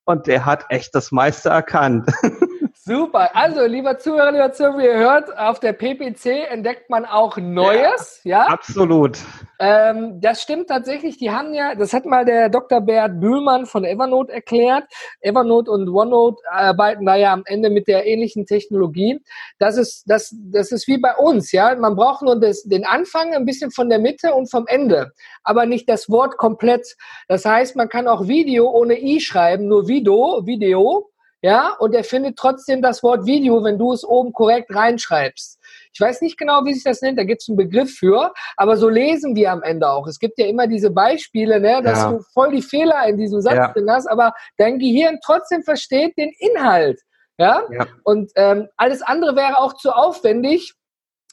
[0.04, 2.10] und der hat echt das meiste erkannt.
[2.88, 3.36] Super.
[3.36, 8.22] Also, lieber Zuhörer, lieber Zuhörer, ihr hört, auf der PPC entdeckt man auch Neues.
[8.24, 8.46] Ja, ja?
[8.46, 9.18] absolut.
[9.58, 11.18] Ähm, das stimmt tatsächlich.
[11.18, 12.80] Die haben ja, das hat mal der Dr.
[12.80, 14.84] Bert Bühlmann von Evernote erklärt.
[15.20, 19.20] Evernote und OneNote arbeiten da ja am Ende mit der ähnlichen Technologie.
[19.58, 21.52] Das ist, das, das ist wie bei uns.
[21.52, 25.12] Ja, man braucht nur das, den Anfang, ein bisschen von der Mitte und vom Ende,
[25.42, 26.96] aber nicht das Wort komplett.
[27.28, 31.07] Das heißt, man kann auch Video ohne i schreiben, nur Video, Video
[31.40, 35.60] ja, und er findet trotzdem das Wort Video, wenn du es oben korrekt reinschreibst.
[35.92, 38.76] Ich weiß nicht genau, wie sich das nennt, da gibt es einen Begriff für, aber
[38.76, 40.06] so lesen wir am Ende auch.
[40.08, 42.12] Es gibt ja immer diese Beispiele, ne, dass ja.
[42.12, 43.72] du voll die Fehler in diesem Satz ja.
[43.72, 47.00] drin hast, aber dein Gehirn trotzdem versteht den Inhalt.
[47.40, 47.86] Ja, ja.
[48.02, 50.74] und ähm, alles andere wäre auch zu aufwendig,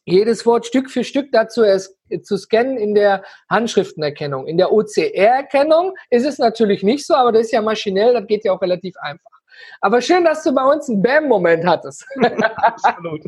[0.05, 4.45] jedes Wort Stück für Stück dazu es, zu scannen in der Handschriftenerkennung.
[4.45, 8.45] In der OCR-Erkennung ist es natürlich nicht so, aber das ist ja maschinell, das geht
[8.45, 9.31] ja auch relativ einfach.
[9.81, 12.05] Aber schön, dass du bei uns einen Bam-Moment hattest.
[12.55, 13.21] Absolut.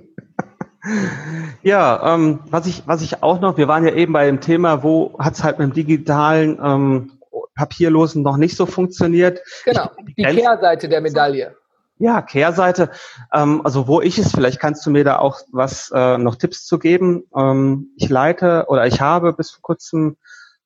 [1.63, 4.83] Ja, ähm, was ich, was ich auch noch, wir waren ja eben bei dem Thema,
[4.83, 7.11] wo hat es halt mit dem digitalen ähm,
[7.55, 9.41] Papierlosen noch nicht so funktioniert.
[9.65, 11.55] Genau, ich, die, die Kehrseite der Medaille.
[11.99, 12.91] Ja, Kehrseite.
[13.33, 16.65] Ähm, also wo ich es, vielleicht kannst du mir da auch was äh, noch Tipps
[16.65, 17.23] zu geben.
[17.35, 20.17] Ähm, ich leite oder ich habe bis vor kurzem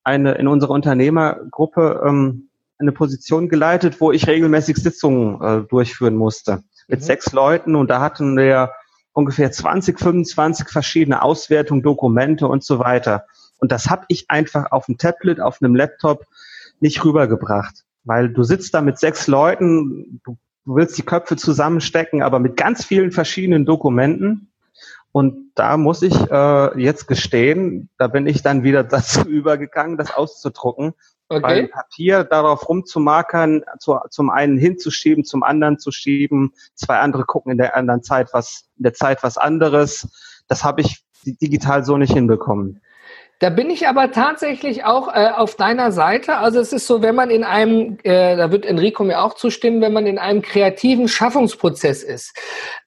[0.03, 2.49] eine in unserer Unternehmergruppe ähm,
[2.81, 7.05] eine Position geleitet, wo ich regelmäßig Sitzungen äh, durchführen musste mit mhm.
[7.05, 8.71] sechs Leuten und da hatten wir
[9.13, 13.25] ungefähr 20, 25 verschiedene Auswertungen, Dokumente und so weiter.
[13.57, 16.25] Und das habe ich einfach auf dem Tablet, auf einem Laptop
[16.79, 22.23] nicht rübergebracht, weil du sitzt da mit sechs Leuten, du, du willst die Köpfe zusammenstecken,
[22.23, 24.51] aber mit ganz vielen verschiedenen Dokumenten.
[25.13, 30.13] Und da muss ich äh, jetzt gestehen, da bin ich dann wieder dazu übergegangen, das
[30.13, 30.93] auszudrucken
[31.31, 31.43] Okay.
[31.43, 37.53] Weil Papier darauf rumzumarkern, zu, zum einen hinzuschieben, zum anderen zu schieben, zwei andere gucken
[37.53, 40.09] in der anderen Zeit was, in der Zeit was anderes.
[40.49, 42.81] Das habe ich digital so nicht hinbekommen.
[43.41, 46.37] Da bin ich aber tatsächlich auch äh, auf deiner Seite.
[46.37, 49.81] Also es ist so, wenn man in einem, äh, da wird Enrico mir auch zustimmen,
[49.81, 52.37] wenn man in einem kreativen Schaffungsprozess ist,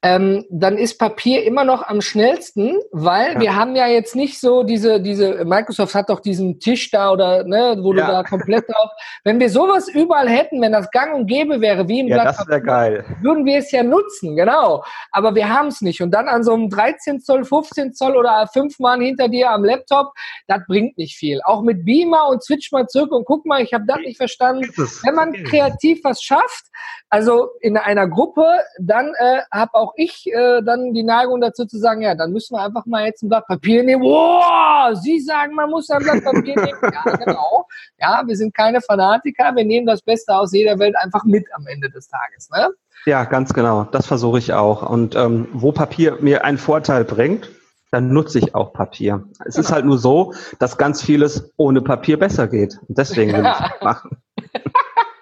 [0.02, 3.40] ähm, dann ist Papier immer noch am schnellsten, weil ja.
[3.40, 7.42] wir haben ja jetzt nicht so diese, diese, Microsoft hat doch diesen Tisch da oder,
[7.42, 8.06] ne, wo ja.
[8.06, 8.90] du da komplett drauf,
[9.24, 12.36] wenn wir sowas überall hätten, wenn das gang und gäbe wäre, wie im ja, Blatt
[12.36, 13.04] Papier, geil.
[13.22, 14.84] würden wir es ja nutzen, genau.
[15.10, 16.00] Aber wir haben es nicht.
[16.00, 19.64] Und dann an so einem 13 Zoll, 15 Zoll oder fünf Mann hinter dir am
[19.64, 20.12] Laptop,
[20.46, 21.40] das bringt nicht viel.
[21.44, 24.70] Auch mit Beamer und switch mal zurück und guck mal, ich habe das nicht verstanden.
[25.02, 26.66] Wenn man kreativ was schafft,
[27.08, 28.44] also in einer Gruppe,
[28.78, 32.54] dann äh, habe auch ich äh, dann die Neigung dazu zu sagen, ja, dann müssen
[32.56, 34.02] wir einfach mal jetzt ein Blatt Papier nehmen.
[34.02, 36.78] Wow, Sie sagen, man muss ein Blatt Papier nehmen.
[36.82, 37.66] Ja, genau.
[38.00, 41.66] Ja, wir sind keine Fanatiker, wir nehmen das Beste aus jeder Welt einfach mit am
[41.66, 42.50] Ende des Tages.
[42.50, 42.70] Ne?
[43.06, 43.84] Ja, ganz genau.
[43.84, 44.88] Das versuche ich auch.
[44.88, 47.50] Und ähm, wo Papier mir einen Vorteil bringt,
[47.94, 49.24] dann nutze ich auch Papier.
[49.46, 49.66] Es genau.
[49.66, 52.80] ist halt nur so, dass ganz vieles ohne Papier besser geht.
[52.88, 54.16] Und deswegen will ich es machen.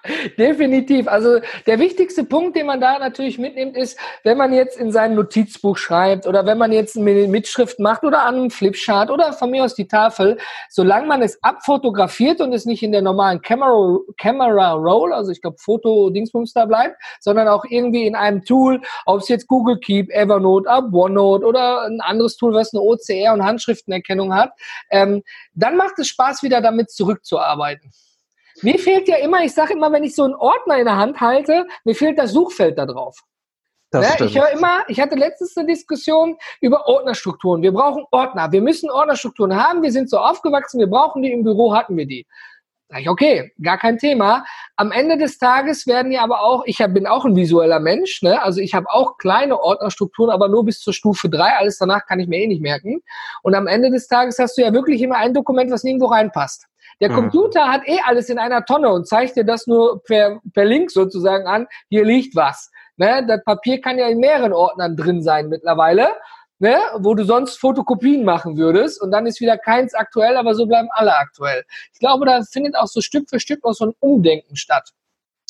[0.38, 1.06] Definitiv.
[1.06, 5.14] Also der wichtigste Punkt, den man da natürlich mitnimmt, ist, wenn man jetzt in sein
[5.14, 9.50] Notizbuch schreibt oder wenn man jetzt eine Mitschrift macht oder an einem Flipchart oder von
[9.50, 10.38] mir aus die Tafel,
[10.68, 15.40] solange man es abfotografiert und es nicht in der normalen Camera, Camera Roll, also ich
[15.40, 20.10] glaube Foto-Dingsbums da bleibt, sondern auch irgendwie in einem Tool, ob es jetzt Google Keep,
[20.10, 24.52] Evernote, Up, OneNote oder ein anderes Tool, was eine OCR und Handschriftenerkennung hat,
[24.90, 25.22] ähm,
[25.54, 27.92] dann macht es Spaß, wieder damit zurückzuarbeiten.
[28.62, 31.20] Mir fehlt ja immer, ich sage immer, wenn ich so einen Ordner in der Hand
[31.20, 33.18] halte, mir fehlt das Suchfeld da drauf.
[33.90, 34.26] Das ne?
[34.26, 37.62] Ich höre immer, ich hatte letztens eine Diskussion über Ordnerstrukturen.
[37.62, 38.50] Wir brauchen Ordner.
[38.50, 39.82] Wir müssen Ordnerstrukturen haben.
[39.82, 40.80] Wir sind so aufgewachsen.
[40.80, 41.30] Wir brauchen die.
[41.30, 42.26] Im Büro hatten wir die.
[42.88, 44.44] Sag ich, okay, gar kein Thema.
[44.76, 48.42] Am Ende des Tages werden ja aber auch, ich bin auch ein visueller Mensch, ne?
[48.42, 51.56] also ich habe auch kleine Ordnerstrukturen, aber nur bis zur Stufe drei.
[51.56, 53.00] Alles danach kann ich mir eh nicht merken.
[53.42, 56.66] Und am Ende des Tages hast du ja wirklich immer ein Dokument, was nirgendwo reinpasst.
[57.08, 57.16] Der.
[57.16, 60.90] Computer hat eh alles in einer Tonne und zeigt dir das nur per, per Link
[60.90, 61.66] sozusagen an.
[61.88, 62.70] Hier liegt was.
[62.96, 63.24] Ne?
[63.26, 66.08] Das Papier kann ja in mehreren Ordnern drin sein mittlerweile,
[66.58, 66.78] ne?
[66.98, 70.88] wo du sonst Fotokopien machen würdest und dann ist wieder keins aktuell, aber so bleiben
[70.92, 71.64] alle aktuell.
[71.92, 74.90] Ich glaube, da findet auch so Stück für Stück noch so ein Umdenken statt.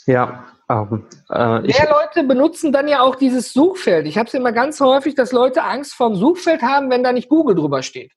[0.07, 4.07] Ja, ähm, äh, Mehr Leute benutzen dann ja auch dieses Suchfeld.
[4.07, 7.29] Ich habe es immer ganz häufig, dass Leute Angst vorm Suchfeld haben, wenn da nicht
[7.29, 8.13] Google drüber steht.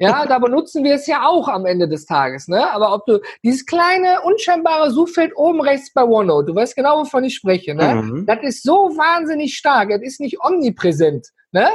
[0.00, 2.48] Ja, da benutzen wir es ja auch am Ende des Tages.
[2.48, 2.72] Ne?
[2.72, 7.24] Aber ob du dieses kleine, unscheinbare Suchfeld oben rechts bei OneNote, du weißt genau, wovon
[7.24, 7.96] ich spreche, ne?
[7.96, 8.24] Mhm.
[8.26, 9.90] das ist so wahnsinnig stark.
[9.90, 11.28] Es ist nicht omnipräsent.
[11.52, 11.68] Ne?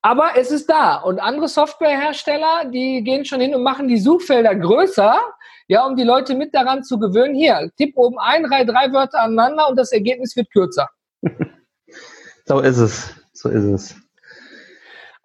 [0.00, 0.96] Aber es ist da.
[0.96, 5.18] Und andere Softwarehersteller, die gehen schon hin und machen die Suchfelder größer,
[5.66, 7.34] ja, um die Leute mit daran zu gewöhnen.
[7.34, 10.88] Hier, tipp oben ein, drei, drei Wörter aneinander und das Ergebnis wird kürzer.
[12.44, 13.14] so ist es.
[13.32, 14.03] So ist es.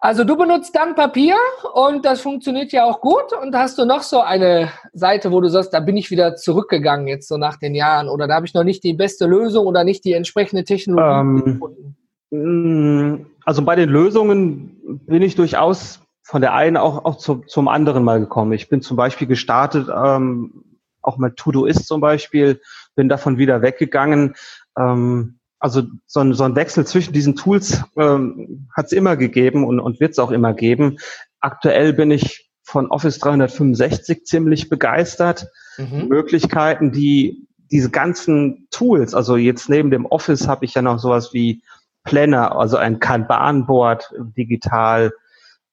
[0.02, 1.36] Also du benutzt dann Papier
[1.74, 3.34] und das funktioniert ja auch gut.
[3.40, 7.06] Und hast du noch so eine Seite, wo du sagst, da bin ich wieder zurückgegangen
[7.06, 9.84] jetzt so nach den Jahren oder da habe ich noch nicht die beste Lösung oder
[9.84, 11.96] nicht die entsprechende Technologie ähm, gefunden?
[12.30, 17.68] Mm, also bei den Lösungen bin ich durchaus von der einen auch, auch zu, zum
[17.68, 18.52] anderen mal gekommen.
[18.52, 20.64] Ich bin zum Beispiel gestartet, ähm,
[21.02, 22.60] auch mit Todoist zum Beispiel,
[22.94, 24.34] bin davon wieder weggegangen.
[24.78, 29.64] Ähm, also so ein, so ein Wechsel zwischen diesen Tools ähm, hat es immer gegeben
[29.64, 30.96] und, und wird es auch immer geben.
[31.38, 35.46] Aktuell bin ich von Office 365 ziemlich begeistert.
[35.76, 36.08] Mhm.
[36.08, 41.32] Möglichkeiten, die diese ganzen Tools, also jetzt neben dem Office habe ich ja noch sowas
[41.32, 41.62] wie
[42.02, 45.12] Planner, also ein Kanban-Board digital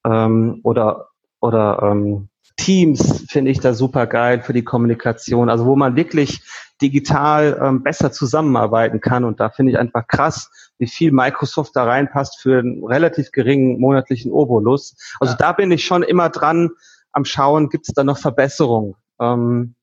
[0.06, 1.08] ähm, oder
[1.40, 6.42] oder ähm, Teams finde ich da super geil für die Kommunikation, also wo man wirklich
[6.82, 9.24] digital ähm, besser zusammenarbeiten kann.
[9.24, 13.80] Und da finde ich einfach krass, wie viel Microsoft da reinpasst für einen relativ geringen
[13.80, 14.96] monatlichen Obolus.
[15.20, 15.38] Also ja.
[15.38, 16.72] da bin ich schon immer dran
[17.12, 18.96] am Schauen, gibt es da noch Verbesserungen.
[19.20, 19.76] Ähm,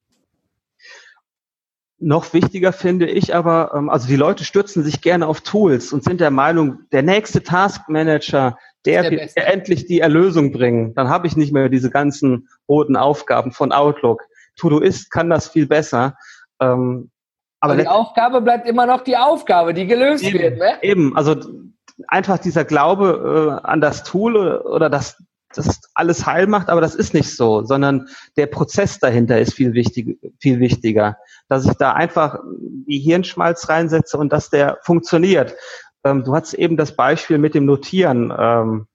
[1.99, 6.05] noch wichtiger finde ich aber, ähm, also die Leute stürzen sich gerne auf Tools und
[6.05, 10.95] sind der Meinung, der nächste Taskmanager, der, der, der endlich die Erlösung bringen.
[10.95, 14.23] Dann habe ich nicht mehr diese ganzen roten Aufgaben von Outlook.
[14.57, 16.17] Todoist kann das viel besser.
[16.61, 17.11] Ähm,
[17.61, 20.59] aber, aber die Aufgabe bleibt immer noch die Aufgabe, die gelöst eben, wird.
[20.59, 20.83] Ne?
[20.83, 21.37] Eben, also
[22.09, 25.17] einfach dieser Glaube äh, an das Tool oder das,
[25.55, 29.73] das alles heil macht, aber das ist nicht so, sondern der Prozess dahinter ist viel,
[29.73, 31.17] wichtig, viel wichtiger.
[31.49, 32.39] Dass ich da einfach
[32.87, 35.55] die Hirnschmalz reinsetze und dass der funktioniert.
[36.05, 38.33] Ähm, du hast eben das Beispiel mit dem Notieren.
[38.37, 38.87] Ähm,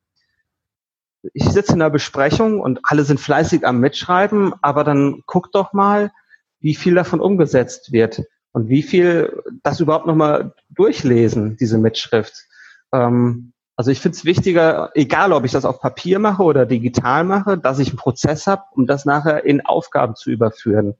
[1.33, 5.73] ich sitze in einer Besprechung und alle sind fleißig am Mitschreiben, aber dann guck doch
[5.73, 6.11] mal,
[6.59, 12.47] wie viel davon umgesetzt wird und wie viel das überhaupt nochmal durchlesen, diese Mitschrift.
[12.93, 17.23] Ähm, also ich finde es wichtiger, egal ob ich das auf Papier mache oder digital
[17.23, 20.95] mache, dass ich einen Prozess habe, um das nachher in Aufgaben zu überführen.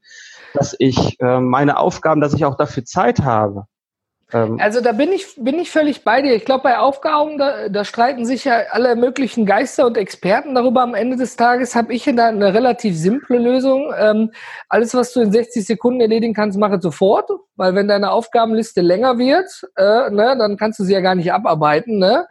[0.53, 3.67] Dass ich äh, meine Aufgaben, dass ich auch dafür Zeit habe.
[4.31, 6.35] Ähm, also da bin ich, bin ich völlig bei dir.
[6.35, 10.81] Ich glaube, bei Aufgaben, da, da streiten sich ja alle möglichen Geister und Experten darüber.
[10.81, 13.91] Am Ende des Tages habe ich da eine relativ simple Lösung.
[13.97, 14.31] Ähm,
[14.67, 17.29] alles, was du in 60 Sekunden erledigen kannst, mache sofort.
[17.59, 21.33] Weil wenn deine Aufgabenliste länger wird, äh, ne, dann kannst du sie ja gar nicht
[21.33, 21.99] abarbeiten.
[21.99, 22.25] Ne?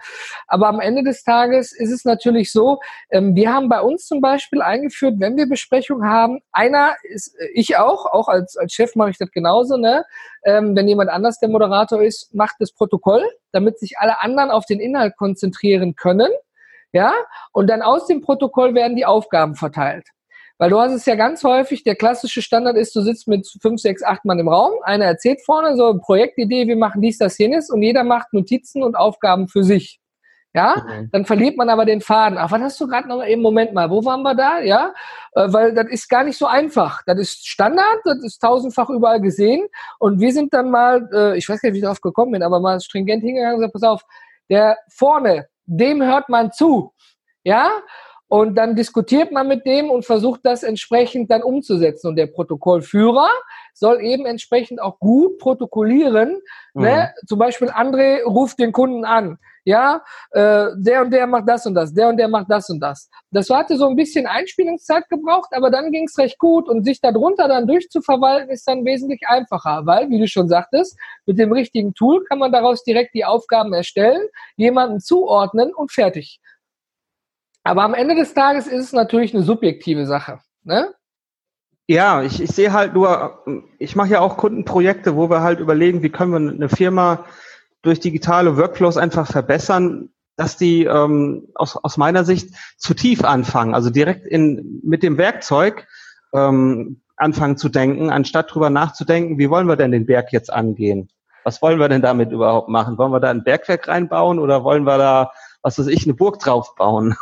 [0.47, 4.23] Aber am Ende des Tages ist es natürlich so, ähm, wir haben bei uns zum
[4.23, 9.11] Beispiel eingeführt, wenn wir Besprechungen haben, einer ist, ich auch, auch als, als Chef mache
[9.11, 10.07] ich das genauso, ne?
[10.45, 14.64] ähm, wenn jemand anders der Moderator ist, macht das Protokoll, damit sich alle anderen auf
[14.64, 16.31] den Inhalt konzentrieren können.
[16.93, 17.12] Ja,
[17.53, 20.07] und dann aus dem Protokoll werden die Aufgaben verteilt.
[20.59, 23.81] Weil du hast es ja ganz häufig, der klassische Standard ist, du sitzt mit fünf,
[23.81, 27.38] sechs, acht Mann im Raum, einer erzählt vorne so eine Projektidee, wir machen dies, das,
[27.38, 30.01] jenes und jeder macht Notizen und Aufgaben für sich.
[30.55, 31.11] Ja, mhm.
[31.12, 32.38] dann verliert man aber den Faden.
[32.38, 34.61] Ach, was hast du gerade noch eben, Moment mal, wo waren wir da?
[34.61, 34.94] Ja,
[35.33, 37.03] äh, weil das ist gar nicht so einfach.
[37.07, 39.68] Das ist Standard, das ist tausendfach überall gesehen.
[39.99, 42.42] Und wir sind dann mal, äh, ich weiß gar nicht, wie ich darauf gekommen bin,
[42.42, 44.03] aber mal stringent hingegangen und gesagt, pass auf,
[44.49, 46.94] der vorne, dem hört man zu.
[47.44, 47.71] Ja,
[48.29, 52.09] und dann diskutiert man mit dem und versucht das entsprechend dann umzusetzen.
[52.09, 53.31] Und der Protokollführer
[53.73, 56.41] soll eben entsprechend auch gut protokollieren.
[56.75, 56.83] Mhm.
[56.83, 57.14] Ne?
[57.27, 59.38] Zum Beispiel André ruft den Kunden an.
[59.64, 62.81] Ja, äh, der und der macht das und das, der und der macht das und
[62.81, 63.11] das.
[63.31, 67.03] Das hatte so ein bisschen Einspielungszeit gebraucht, aber dann ging es recht gut und sich
[67.03, 71.93] darunter dann durchzuverwalten ist dann wesentlich einfacher, weil, wie du schon sagtest, mit dem richtigen
[71.93, 74.23] Tool kann man daraus direkt die Aufgaben erstellen,
[74.57, 76.41] jemanden zuordnen und fertig.
[77.68, 80.38] Aber am Ende des Tages ist es natürlich eine subjektive Sache.
[80.64, 80.88] Ne?
[81.87, 83.44] Ja, ich, ich sehe halt nur,
[83.78, 87.26] ich mache ja auch Kundenprojekte, wo wir halt überlegen, wie können wir eine Firma
[87.83, 93.74] durch digitale Workflows einfach verbessern, dass die ähm, aus, aus meiner Sicht zu tief anfangen,
[93.74, 95.87] also direkt in, mit dem Werkzeug
[96.33, 101.11] ähm, anfangen zu denken, anstatt drüber nachzudenken, wie wollen wir denn den Berg jetzt angehen?
[101.44, 102.96] Was wollen wir denn damit überhaupt machen?
[102.96, 106.38] Wollen wir da ein Bergwerk reinbauen oder wollen wir da, was weiß ich, eine Burg
[106.38, 107.14] draufbauen?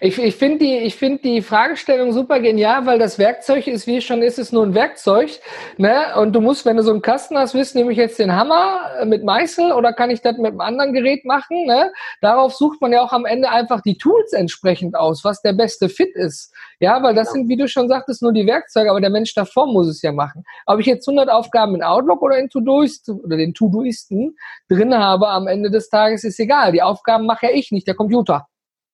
[0.00, 4.00] Ich, ich finde die, ich find die Fragestellung super genial, weil das Werkzeug ist, wie
[4.00, 5.30] schon ist es nur ein Werkzeug.
[5.76, 6.14] Ne?
[6.16, 8.90] Und du musst, wenn du so einen Kasten hast, wissen, nehme ich jetzt den Hammer
[9.00, 11.66] äh, mit Meißel oder kann ich das mit einem anderen Gerät machen?
[11.66, 11.92] Ne?
[12.20, 15.88] Darauf sucht man ja auch am Ende einfach die Tools entsprechend aus, was der beste
[15.88, 16.52] Fit ist.
[16.80, 19.66] Ja, weil das sind, wie du schon sagtest, nur die Werkzeuge, aber der Mensch davor
[19.66, 20.44] muss es ja machen.
[20.66, 24.36] Ob ich jetzt 100 Aufgaben in Outlook oder in Todoist oder den Todoisten
[24.68, 26.72] drin habe am Ende des Tages, ist egal.
[26.72, 28.46] Die Aufgaben mache ja ich, nicht der Computer.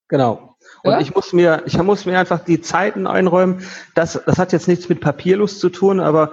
[0.08, 0.56] Genau.
[0.82, 1.00] Und ja?
[1.00, 3.66] ich muss mir, ich muss mir einfach die Zeiten einräumen.
[3.94, 6.32] Das, das hat jetzt nichts mit Papierlust zu tun, aber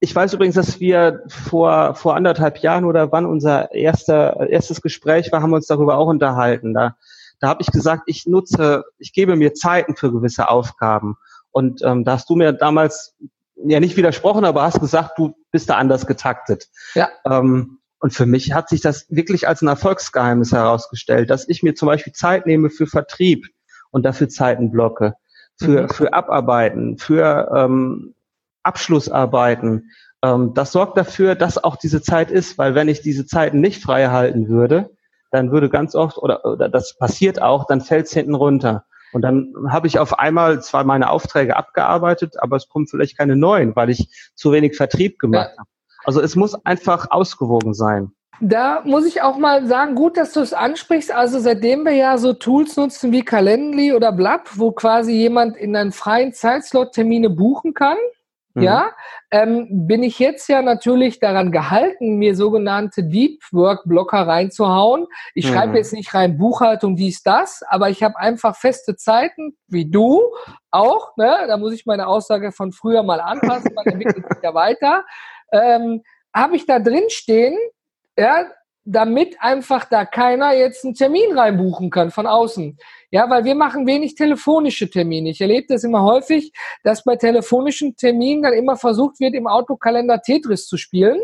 [0.00, 5.32] ich weiß übrigens, dass wir vor, vor anderthalb Jahren oder wann unser erster, erstes Gespräch
[5.32, 6.74] war, haben wir uns darüber auch unterhalten.
[6.74, 6.96] Da,
[7.40, 11.16] da habe ich gesagt, ich nutze, ich gebe mir Zeiten für gewisse Aufgaben.
[11.50, 13.16] Und ähm, da hast du mir damals
[13.56, 16.68] ja nicht widersprochen, aber hast gesagt, du bist da anders getaktet.
[16.94, 17.08] Ja.
[17.24, 21.74] Ähm, und für mich hat sich das wirklich als ein Erfolgsgeheimnis herausgestellt, dass ich mir
[21.74, 23.46] zum Beispiel Zeit nehme für Vertrieb
[23.90, 25.14] und dafür Zeiten blocke,
[25.58, 25.88] für, mhm.
[25.88, 28.14] für Abarbeiten, für ähm,
[28.62, 29.90] Abschlussarbeiten.
[30.22, 33.82] Ähm, das sorgt dafür, dass auch diese Zeit ist, weil wenn ich diese Zeiten nicht
[33.82, 34.90] frei halten würde,
[35.30, 38.84] dann würde ganz oft, oder, oder das passiert auch, dann fällt es hinten runter.
[39.12, 43.36] Und dann habe ich auf einmal zwar meine Aufträge abgearbeitet, aber es kommen vielleicht keine
[43.36, 45.58] neuen, weil ich zu wenig Vertrieb gemacht ja.
[45.58, 45.68] habe.
[46.04, 48.12] Also es muss einfach ausgewogen sein.
[48.40, 51.10] Da muss ich auch mal sagen, gut, dass du es ansprichst.
[51.10, 55.74] Also seitdem wir ja so Tools nutzen wie Calendly oder Blab, wo quasi jemand in
[55.74, 57.96] einen freien Zeitslot Termine buchen kann,
[58.52, 58.62] mhm.
[58.62, 58.90] ja,
[59.30, 65.06] ähm, bin ich jetzt ja natürlich daran gehalten, mir sogenannte Deep Work Blocker reinzuhauen.
[65.34, 65.54] Ich mhm.
[65.54, 70.20] schreibe jetzt nicht rein Buchhaltung, dies, das, aber ich habe einfach feste Zeiten, wie du
[70.70, 71.16] auch.
[71.16, 71.34] Ne?
[71.48, 75.04] Da muss ich meine Aussage von früher mal anpassen, man entwickelt sich ja weiter
[75.52, 76.02] ähm,
[76.34, 77.56] habe ich da drin stehen,
[78.18, 78.46] ja,
[78.86, 82.78] damit einfach da keiner jetzt einen Termin reinbuchen kann von außen.
[83.10, 85.30] Ja, weil wir machen wenig telefonische Termine.
[85.30, 86.52] Ich erlebe das immer häufig,
[86.84, 91.20] dass bei telefonischen Terminen dann immer versucht wird, im Autokalender Tetris zu spielen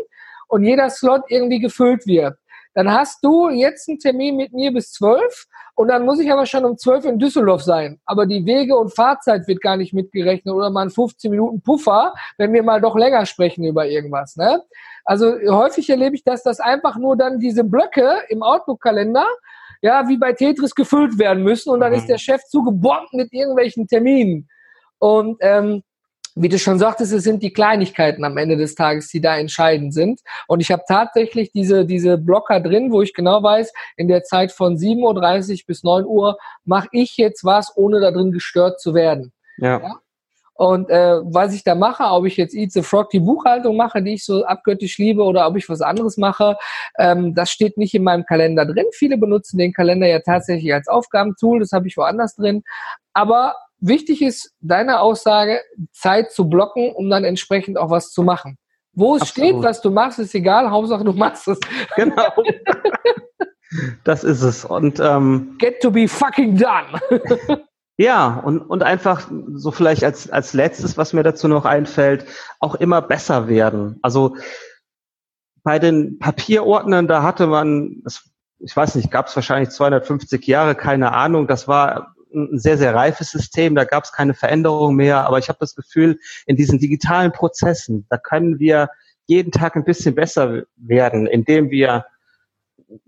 [0.49, 2.37] und jeder Slot irgendwie gefüllt wird.
[2.73, 6.45] Dann hast du jetzt einen Termin mit mir bis zwölf und dann muss ich aber
[6.45, 7.99] schon um zwölf in Düsseldorf sein.
[8.05, 12.13] Aber die Wege- und Fahrzeit wird gar nicht mitgerechnet oder mal ein 15 Minuten Puffer,
[12.37, 14.35] wenn wir mal doch länger sprechen über irgendwas.
[14.35, 14.61] Ne?
[15.03, 19.25] Also häufig erlebe ich, dass das einfach nur dann diese Blöcke im Outlook-Kalender
[19.83, 22.07] ja, wie bei Tetris gefüllt werden müssen und dann ist mhm.
[22.07, 24.47] der Chef zugebombt mit irgendwelchen Terminen.
[24.97, 25.83] Und ähm,
[26.35, 29.93] wie du schon sagtest, es sind die Kleinigkeiten am Ende des Tages, die da entscheidend
[29.93, 30.21] sind.
[30.47, 34.51] Und ich habe tatsächlich diese, diese Blocker drin, wo ich genau weiß, in der Zeit
[34.51, 38.93] von 7.30 Uhr bis 9 Uhr mache ich jetzt was, ohne da drin gestört zu
[38.93, 39.31] werden.
[39.57, 39.79] Ja.
[39.79, 39.99] ja?
[40.55, 44.03] Und äh, was ich da mache, ob ich jetzt Eat the Frog die Buchhaltung mache,
[44.03, 46.57] die ich so abgöttisch liebe, oder ob ich was anderes mache,
[46.99, 48.85] ähm, das steht nicht in meinem Kalender drin.
[48.93, 52.63] Viele benutzen den Kalender ja tatsächlich als Aufgabentool, das habe ich woanders drin.
[53.13, 55.59] Aber Wichtig ist deine Aussage,
[55.91, 58.57] Zeit zu blocken, um dann entsprechend auch was zu machen.
[58.93, 59.49] Wo es Absolut.
[59.49, 61.59] steht, was du machst, ist egal, Hauptsache du machst es.
[61.97, 62.31] Genau.
[64.05, 64.63] das ist es.
[64.63, 66.97] Und ähm, get to be fucking done.
[67.97, 72.25] ja, und, und einfach so vielleicht als, als letztes, was mir dazu noch einfällt,
[72.61, 73.99] auch immer besser werden.
[74.01, 74.37] Also
[75.63, 80.73] bei den Papierordnern, da hatte man, das, ich weiß nicht, gab es wahrscheinlich 250 Jahre,
[80.73, 85.25] keine Ahnung, das war ein sehr, sehr reifes System, da gab es keine Veränderung mehr,
[85.25, 88.89] aber ich habe das Gefühl, in diesen digitalen Prozessen, da können wir
[89.25, 92.05] jeden Tag ein bisschen besser werden, indem wir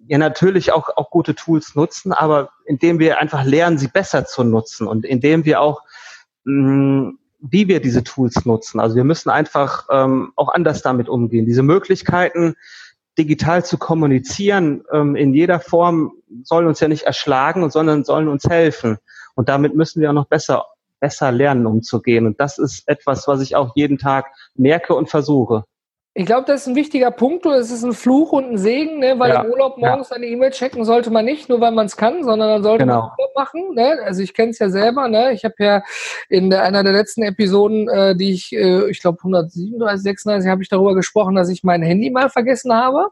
[0.07, 4.43] ja natürlich auch, auch gute Tools nutzen, aber indem wir einfach lernen, sie besser zu
[4.43, 5.81] nutzen und indem wir auch
[6.45, 8.79] mh, mm, wie wir diese Tools nutzen.
[8.79, 11.45] Also wir müssen einfach ähm, auch anders damit umgehen.
[11.45, 12.55] Diese Möglichkeiten,
[13.17, 18.43] digital zu kommunizieren ähm, in jeder Form sollen uns ja nicht erschlagen, sondern sollen uns
[18.45, 18.97] helfen.
[19.35, 20.65] Und damit müssen wir auch noch besser,
[20.99, 22.25] besser lernen, umzugehen.
[22.25, 25.65] Und das ist etwas, was ich auch jeden Tag merke und versuche.
[26.17, 28.99] Ich glaube, das ist ein wichtiger Punkt und es ist ein Fluch und ein Segen,
[28.99, 29.19] ne?
[29.19, 30.15] weil ja, im Urlaub morgens ja.
[30.15, 33.01] eine E-Mail checken sollte man nicht, nur weil man es kann, sondern dann sollte genau.
[33.01, 33.75] man Urlaub machen.
[33.75, 33.99] Ne?
[34.01, 35.09] Also ich kenne es ja selber.
[35.09, 35.33] Ne?
[35.33, 35.83] Ich habe ja
[36.29, 40.63] in der, einer der letzten Episoden, äh, die ich, äh, ich glaube 137, 36, habe
[40.63, 43.09] ich darüber gesprochen, dass ich mein Handy mal vergessen habe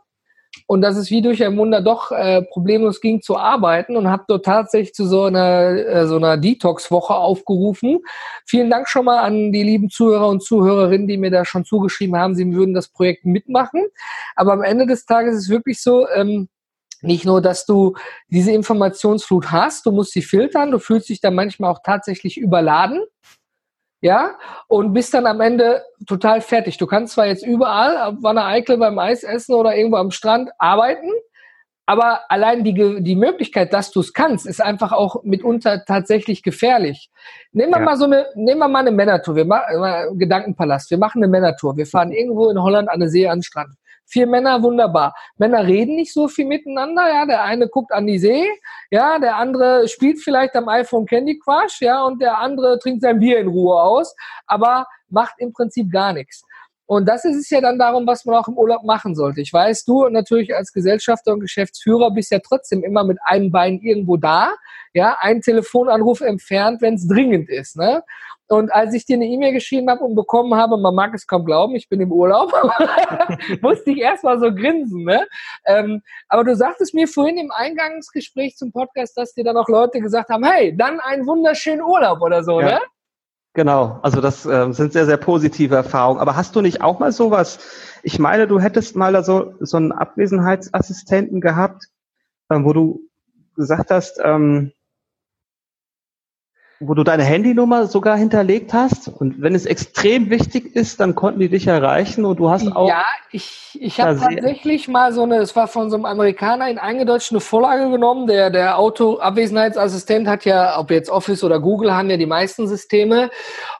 [0.68, 4.24] und dass es wie durch ein Wunder doch äh, problemlos ging zu arbeiten und habe
[4.28, 8.00] dort tatsächlich zu so einer äh, so einer Detox-Woche aufgerufen.
[8.46, 12.16] Vielen Dank schon mal an die lieben Zuhörer und Zuhörerinnen, die mir da schon zugeschrieben
[12.16, 13.86] haben, sie würden das Projekt mitmachen.
[14.36, 16.49] Aber am Ende des Tages ist es wirklich so, ähm,
[17.01, 17.95] nicht nur, dass du
[18.30, 23.04] diese Informationsflut hast, du musst sie filtern, du fühlst dich dann manchmal auch tatsächlich überladen
[24.04, 24.38] ja,
[24.68, 26.78] und bist dann am Ende total fertig.
[26.78, 30.49] Du kannst zwar jetzt überall, ab Wanne Eickel beim Eis essen oder irgendwo am Strand
[30.58, 31.10] arbeiten,
[31.86, 37.12] aber allein die, die Möglichkeit, dass du es kannst, ist einfach auch mitunter tatsächlich gefährlich.
[37.54, 37.86] Nehmen wir ja.
[37.86, 39.38] mal so eine, nehmen wir mal eine Männertour.
[39.38, 40.91] Wir machen äh, Gedankenpalast.
[40.91, 41.78] Wir machen eine Männertour.
[41.78, 43.74] Wir fahren irgendwo in Holland an der See an den Strand.
[44.14, 45.16] Vier Männer, wunderbar.
[45.38, 47.26] Männer reden nicht so viel miteinander, ja.
[47.26, 48.47] Der eine guckt an die See,
[48.91, 49.18] ja.
[49.18, 52.03] Der andere spielt vielleicht am iPhone Candy Crush, ja.
[52.03, 56.43] Und der andere trinkt sein Bier in Ruhe aus, aber macht im Prinzip gar nichts.
[56.86, 59.42] Und das ist es ja dann darum, was man auch im Urlaub machen sollte.
[59.42, 63.80] Ich weiß, du natürlich als Gesellschafter und Geschäftsführer bist ja trotzdem immer mit einem Bein
[63.80, 64.54] irgendwo da,
[64.94, 68.04] ja, einen Telefonanruf entfernt, wenn es dringend ist, ne?
[68.50, 71.46] Und als ich dir eine E-Mail geschrieben habe und bekommen habe, man mag es kaum
[71.46, 72.52] glauben, ich bin im Urlaub,
[73.62, 75.06] musste ich erstmal so grinsen.
[75.06, 75.26] Ne?
[75.66, 80.02] Ähm, aber du sagtest mir vorhin im Eingangsgespräch zum Podcast, dass dir dann auch Leute
[80.02, 82.68] gesagt haben, hey, dann einen wunderschönen Urlaub oder so, ja.
[82.68, 82.80] ne?
[83.56, 86.20] Genau, also das äh, sind sehr, sehr positive Erfahrungen.
[86.20, 87.60] Aber hast du nicht auch mal sowas?
[88.01, 91.86] Ich meine, du hättest mal so, so einen Abwesenheitsassistenten gehabt,
[92.49, 93.01] äh, wo du
[93.56, 94.72] gesagt hast, ähm,
[96.88, 99.08] wo du deine Handynummer sogar hinterlegt hast.
[99.08, 102.88] Und wenn es extrem wichtig ist, dann konnten die dich erreichen und du hast auch.
[102.88, 106.78] Ja, ich, ich habe tatsächlich mal so eine, es war von so einem Amerikaner in
[106.78, 108.28] eingedeutscht eine Vorlage genommen.
[108.28, 113.30] Der, der Auto-Abwesenheitsassistent hat ja, ob jetzt Office oder Google, haben ja die meisten Systeme.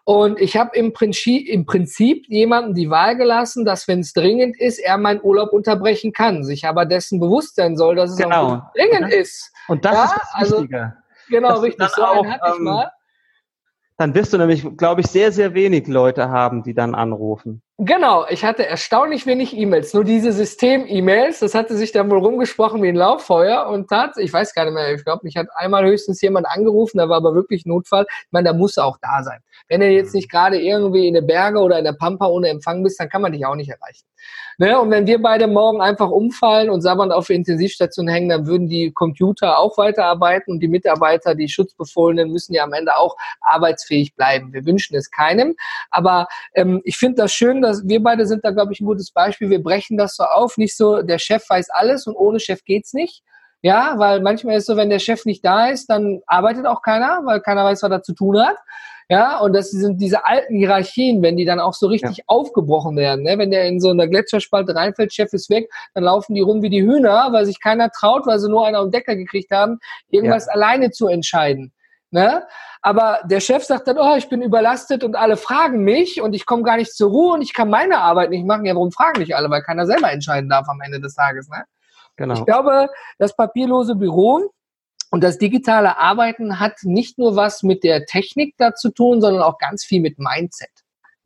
[0.04, 4.60] Und ich habe im Prinzip, im Prinzip jemandem die Wahl gelassen, dass wenn es dringend
[4.60, 6.44] ist, er meinen Urlaub unterbrechen kann.
[6.44, 8.46] Sich aber dessen bewusst sein soll, dass es genau.
[8.46, 9.52] auch dringend ist.
[9.68, 10.82] Und das ja, ist das also Wichtige.
[10.82, 11.88] Also, Genau, richtig.
[11.90, 12.92] So auch, hatte ich ähm, mal.
[13.98, 17.62] Dann wirst du nämlich, glaube ich, sehr, sehr wenig Leute haben, die dann anrufen.
[17.80, 22.84] Genau, ich hatte erstaunlich wenig E-Mails, nur diese System-E-Mails, das hatte sich dann wohl rumgesprochen
[22.84, 25.84] wie ein Lauffeuer und tat, ich weiß gar nicht mehr, ich glaube, mich hat einmal
[25.84, 28.06] höchstens jemand angerufen, da war aber wirklich Notfall.
[28.08, 29.40] Ich meine, da muss er auch da sein.
[29.70, 30.18] Wenn du jetzt mhm.
[30.18, 33.24] nicht gerade irgendwie in der Berge oder in der Pampa ohne Empfang bist, dann kann
[33.24, 34.06] man dich auch nicht erreichen.
[34.58, 34.80] Ne?
[34.80, 38.68] Und wenn wir beide morgen einfach umfallen und sabbernd auf der Intensivstation hängen, dann würden
[38.68, 44.16] die Computer auch weiterarbeiten und die Mitarbeiter, die Schutzbefohlenen, müssen ja am Ende auch arbeitsfähig
[44.16, 44.54] bleiben.
[44.54, 45.56] Wir wünschen es keinem.
[45.90, 49.12] Aber ähm, ich finde das schön, dass wir beide sind da, glaube ich, ein gutes
[49.12, 49.50] Beispiel.
[49.50, 50.58] Wir brechen das so auf.
[50.58, 53.24] Nicht so, der Chef weiß alles und ohne Chef geht's nicht.
[53.62, 57.22] Ja, weil manchmal ist so, wenn der Chef nicht da ist, dann arbeitet auch keiner,
[57.24, 58.58] weil keiner weiß, was er zu tun hat.
[59.10, 62.24] Ja, und das sind diese alten Hierarchien, wenn die dann auch so richtig ja.
[62.28, 63.24] aufgebrochen werden.
[63.24, 63.38] Ne?
[63.38, 66.70] Wenn der in so einer Gletscherspalte reinfällt, Chef ist weg, dann laufen die rum wie
[66.70, 70.48] die Hühner, weil sich keiner traut, weil sie nur auf den Decker gekriegt haben, irgendwas
[70.48, 70.54] ja.
[70.54, 71.74] alleine zu entscheiden.
[72.14, 72.46] Ne?
[72.84, 76.46] Aber der Chef sagt dann, oh, ich bin überlastet und alle fragen mich und ich
[76.46, 78.66] komme gar nicht zur Ruhe und ich kann meine Arbeit nicht machen.
[78.66, 79.50] Ja, warum fragen nicht alle?
[79.50, 81.50] Weil keiner selber entscheiden darf am Ende des Tages.
[81.50, 81.64] Ne?
[82.16, 82.36] Genau.
[82.36, 84.52] Ich glaube, das papierlose Büro
[85.10, 89.42] und das digitale Arbeiten hat nicht nur was mit der Technik da zu tun, sondern
[89.42, 90.70] auch ganz viel mit Mindset.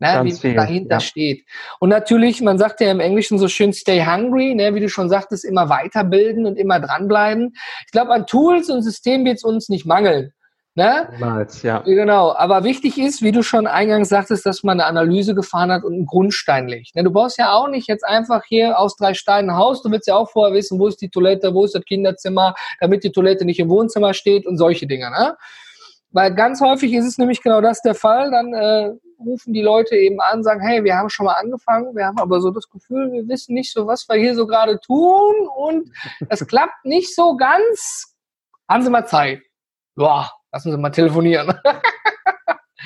[0.00, 1.00] Ne, wie viel, dahinter ja.
[1.00, 1.44] steht.
[1.80, 5.08] Und natürlich, man sagt ja im Englischen so schön stay hungry, ne, wie du schon
[5.08, 7.56] sagtest, immer weiterbilden und immer dranbleiben.
[7.84, 10.32] Ich glaube, an Tools und Systemen wird es uns nicht mangeln.
[10.78, 11.08] Ne?
[11.10, 11.80] Niemals, ja.
[11.80, 12.32] Genau.
[12.36, 15.92] Aber wichtig ist, wie du schon eingangs sagtest, dass man eine Analyse gefahren hat und
[15.92, 16.94] einen Grundstein legt.
[16.94, 17.02] Ne?
[17.02, 19.82] Du baust ja auch nicht jetzt einfach hier aus drei Steinen ein Haus.
[19.82, 23.02] Du willst ja auch vorher wissen, wo ist die Toilette, wo ist das Kinderzimmer, damit
[23.02, 25.10] die Toilette nicht im Wohnzimmer steht und solche Dinge.
[25.10, 25.36] Ne?
[26.12, 28.30] Weil ganz häufig ist es nämlich genau das der Fall.
[28.30, 32.06] Dann äh, rufen die Leute eben an, sagen, hey, wir haben schon mal angefangen, wir
[32.06, 35.34] haben aber so das Gefühl, wir wissen nicht so, was wir hier so gerade tun
[35.56, 35.90] und
[36.28, 38.14] es klappt nicht so ganz.
[38.68, 39.40] Haben Sie mal Zeit?
[39.98, 41.52] Boah, Lassen Sie mal telefonieren.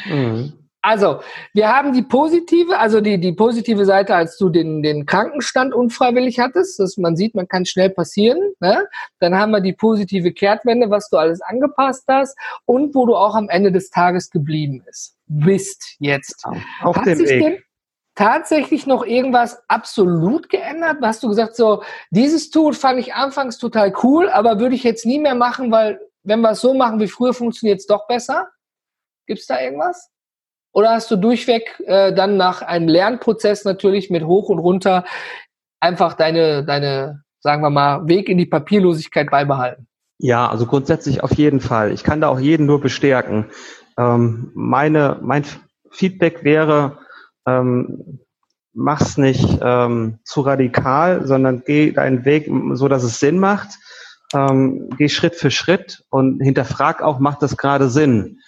[0.07, 0.53] mhm.
[0.85, 1.21] Also,
[1.55, 6.41] wir haben die positive, also die, die positive Seite, als du den, den Krankenstand unfreiwillig
[6.41, 8.41] hattest, dass man sieht, man kann schnell passieren.
[8.59, 8.89] Ne?
[9.21, 13.37] Dann haben wir die positive Kehrtwende, was du alles angepasst hast und wo du auch
[13.37, 16.45] am Ende des Tages geblieben ist, bist jetzt.
[16.81, 17.41] Auf Hat dem sich Weg.
[17.41, 17.59] Denn
[18.17, 20.97] tatsächlich noch irgendwas absolut geändert?
[21.01, 25.07] Hast du gesagt, so, dieses Tool fand ich anfangs total cool, aber würde ich jetzt
[25.07, 28.49] nie mehr machen, weil wenn wir es so machen wie früher, funktioniert es doch besser?
[29.27, 30.11] Gibt es da irgendwas?
[30.73, 35.05] Oder hast du durchweg äh, dann nach einem Lernprozess natürlich mit hoch und runter
[35.81, 39.87] einfach deine, deine, sagen wir mal, Weg in die Papierlosigkeit beibehalten?
[40.19, 41.93] Ja, also grundsätzlich auf jeden Fall.
[41.93, 43.51] Ich kann da auch jeden nur bestärken.
[43.99, 45.45] Ähm, meine, mein
[45.91, 46.99] Feedback wäre,
[47.47, 48.21] ähm,
[48.73, 53.79] mach's nicht ähm, zu radikal, sondern geh deinen Weg so, dass es Sinn macht
[54.35, 58.41] ähm, geh Schritt für Schritt und hinterfrag auch, macht das gerade Sinn?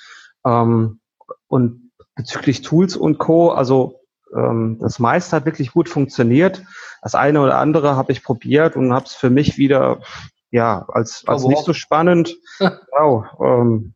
[0.44, 1.00] Ähm,
[1.46, 4.00] und bezüglich Tools und Co., also
[4.34, 6.62] ähm, das meiste hat wirklich gut funktioniert.
[7.02, 10.00] Das eine oder andere habe ich probiert und habe es für mich wieder
[10.50, 12.36] ja als, als oh, nicht so spannend.
[12.58, 13.94] wow, ähm,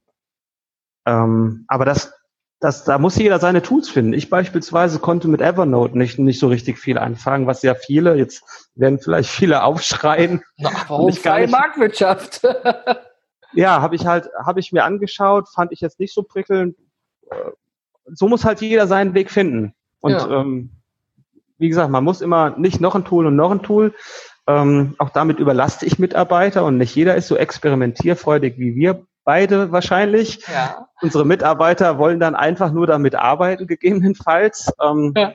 [1.07, 2.13] ähm, aber das
[2.61, 4.13] das, da muss jeder seine Tools finden.
[4.13, 8.71] Ich beispielsweise konnte mit Evernote nicht, nicht so richtig viel anfangen, was ja viele, jetzt
[8.75, 10.43] werden vielleicht viele aufschreien.
[10.65, 12.43] Ach, warum freie Marktwirtschaft?
[13.53, 16.77] ja, habe ich halt, habe ich mir angeschaut, fand ich jetzt nicht so prickelnd.
[18.07, 19.75] So muss halt jeder seinen Weg finden.
[20.01, 20.41] Und ja.
[20.41, 20.71] ähm,
[21.59, 23.95] wie gesagt, man muss immer nicht noch ein Tool und noch ein Tool.
[24.49, 29.73] Ähm, auch damit überlaste ich Mitarbeiter und nicht jeder ist so experimentierfreudig wie wir beide
[29.73, 30.41] wahrscheinlich.
[30.49, 30.89] Ja.
[31.03, 34.73] Unsere Mitarbeiter wollen dann einfach nur damit arbeiten, gegebenenfalls.
[34.81, 35.35] Ähm, ja.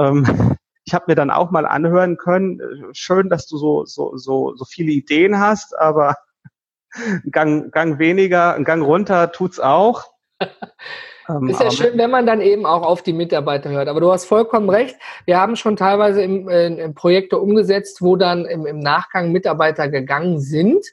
[0.00, 4.16] ähm, ich habe mir dann auch mal anhören können, äh, schön, dass du so, so,
[4.16, 6.16] so, so viele Ideen hast, aber
[6.94, 10.06] ein Gang, Gang weniger, ein Gang runter tut's auch.
[11.28, 13.88] Ähm, ist ja schön, wenn man dann eben auch auf die Mitarbeiter hört.
[13.88, 14.96] Aber du hast vollkommen recht.
[15.24, 20.40] Wir haben schon teilweise im, in Projekte umgesetzt, wo dann im, im, Nachgang Mitarbeiter gegangen
[20.40, 20.84] sind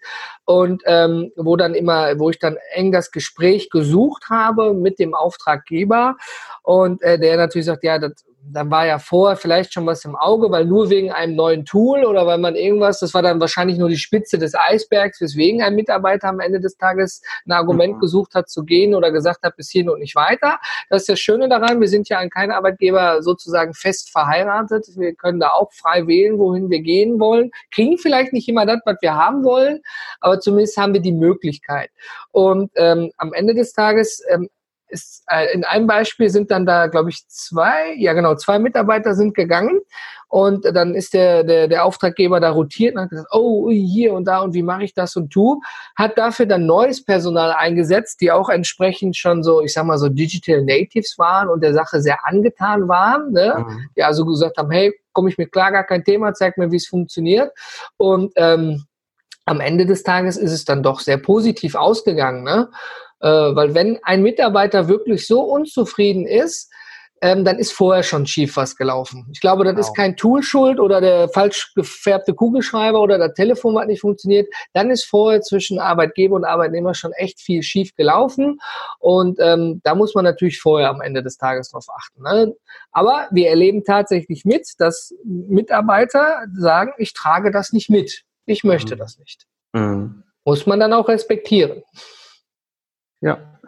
[0.46, 5.14] und ähm, wo dann immer, wo ich dann eng das Gespräch gesucht habe mit dem
[5.14, 6.16] Auftraggeber
[6.64, 10.16] und äh, der natürlich sagt, ja, das dann war ja vorher vielleicht schon was im
[10.16, 13.78] Auge, weil nur wegen einem neuen Tool oder weil man irgendwas, das war dann wahrscheinlich
[13.78, 18.00] nur die Spitze des Eisbergs, weswegen ein Mitarbeiter am Ende des Tages ein Argument mhm.
[18.00, 20.60] gesucht hat zu gehen oder gesagt hat, bis hierhin und nicht weiter.
[20.90, 24.88] Das ist das Schöne daran, wir sind ja an keinen Arbeitgeber sozusagen fest verheiratet.
[24.96, 27.52] Wir können da auch frei wählen, wohin wir gehen wollen.
[27.72, 29.82] Kriegen vielleicht nicht immer das, was wir haben wollen,
[30.20, 31.92] aber zumindest haben wir die Möglichkeit.
[32.32, 34.50] Und ähm, am Ende des Tages ähm,
[34.92, 39.16] ist, äh, in einem Beispiel sind dann da, glaube ich, zwei, ja genau, zwei Mitarbeiter
[39.16, 39.80] sind gegangen
[40.28, 44.26] und dann ist der, der, der Auftraggeber da rotiert und hat gesagt, oh, hier und
[44.26, 45.62] da und wie mache ich das und tu,
[45.96, 50.10] hat dafür dann neues Personal eingesetzt, die auch entsprechend schon so, ich sag mal so
[50.10, 53.66] Digital Natives waren und der Sache sehr angetan waren, ne?
[53.68, 53.90] Mhm.
[53.98, 56.78] die also gesagt haben, hey, komme ich mit klar, gar kein Thema, zeig mir, wie
[56.78, 57.52] es funktioniert
[57.98, 58.86] und ähm,
[59.46, 62.70] am Ende des Tages ist es dann doch sehr positiv ausgegangen, ne?
[63.22, 66.72] Äh, weil wenn ein Mitarbeiter wirklich so unzufrieden ist,
[67.24, 69.28] ähm, dann ist vorher schon schief was gelaufen.
[69.32, 69.88] Ich glaube, das genau.
[69.88, 74.52] ist kein Tool schuld oder der falsch gefärbte Kugelschreiber oder das Telefon hat nicht funktioniert.
[74.74, 78.60] Dann ist vorher zwischen Arbeitgeber und Arbeitnehmer schon echt viel schief gelaufen.
[78.98, 82.24] Und ähm, da muss man natürlich vorher am Ende des Tages drauf achten.
[82.24, 82.56] Ne?
[82.92, 88.24] Aber wir erleben tatsächlich mit, dass Mitarbeiter sagen, ich trage das nicht mit.
[88.48, 89.00] Ich möchte mhm.
[89.00, 89.46] das nicht.
[89.74, 90.24] Mhm.
[90.44, 91.84] Muss man dann auch respektieren.
[93.22, 93.60] Ja.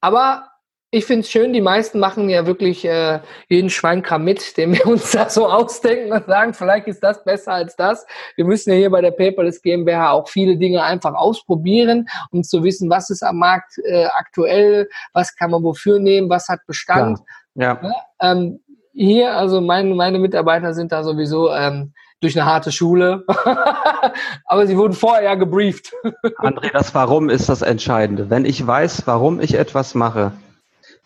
[0.00, 0.48] Aber
[0.90, 4.86] ich finde es schön, die meisten machen ja wirklich äh, jeden Schweinkram mit, den wir
[4.86, 8.06] uns da so ausdenken und sagen, vielleicht ist das besser als das.
[8.36, 12.62] Wir müssen ja hier bei der Paperless GmbH auch viele Dinge einfach ausprobieren, um zu
[12.64, 17.18] wissen, was ist am Markt äh, aktuell, was kann man wofür nehmen, was hat Bestand.
[17.54, 17.78] Ja.
[17.82, 18.60] ja ähm,
[18.92, 23.24] hier, also mein, meine Mitarbeiter sind da sowieso ähm, durch eine harte Schule.
[24.46, 25.92] Aber sie wurden vorher ja gebrieft.
[26.38, 28.30] André, das Warum ist das Entscheidende.
[28.30, 30.32] Wenn ich weiß, warum ich etwas mache,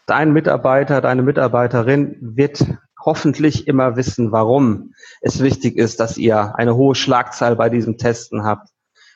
[0.07, 2.65] dein Mitarbeiter, deine Mitarbeiterin wird
[3.05, 8.45] hoffentlich immer wissen, warum es wichtig ist, dass ihr eine hohe Schlagzahl bei diesem Testen
[8.45, 8.69] habt.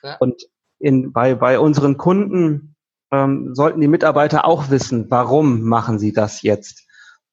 [0.03, 0.17] Ja.
[0.17, 0.41] Und
[0.79, 2.75] in, bei, bei unseren Kunden
[3.11, 6.85] ähm, sollten die Mitarbeiter auch wissen, warum machen sie das jetzt.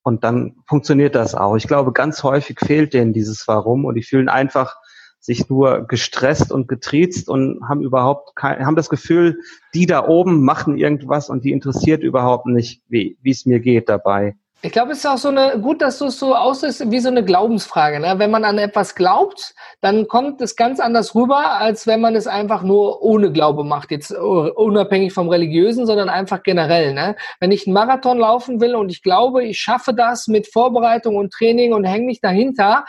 [0.02, 1.56] Und dann funktioniert das auch.
[1.56, 4.76] Ich glaube, ganz häufig fehlt denen dieses Warum und die fühlen einfach
[5.20, 9.38] sich nur gestresst und getriezt und haben überhaupt kein, haben das Gefühl,
[9.72, 13.88] die da oben machen irgendwas und die interessiert überhaupt nicht, wie wie es mir geht
[13.88, 14.36] dabei.
[14.64, 17.08] Ich glaube, es ist auch so eine, gut, dass du es so aussiehst, wie so
[17.08, 17.98] eine Glaubensfrage.
[17.98, 18.14] Ne?
[18.18, 22.28] Wenn man an etwas glaubt, dann kommt es ganz anders rüber, als wenn man es
[22.28, 23.90] einfach nur ohne Glaube macht.
[23.90, 26.94] Jetzt unabhängig vom Religiösen, sondern einfach generell.
[26.94, 27.16] Ne?
[27.40, 31.32] Wenn ich einen Marathon laufen will und ich glaube, ich schaffe das mit Vorbereitung und
[31.32, 32.84] Training und hänge mich dahinter,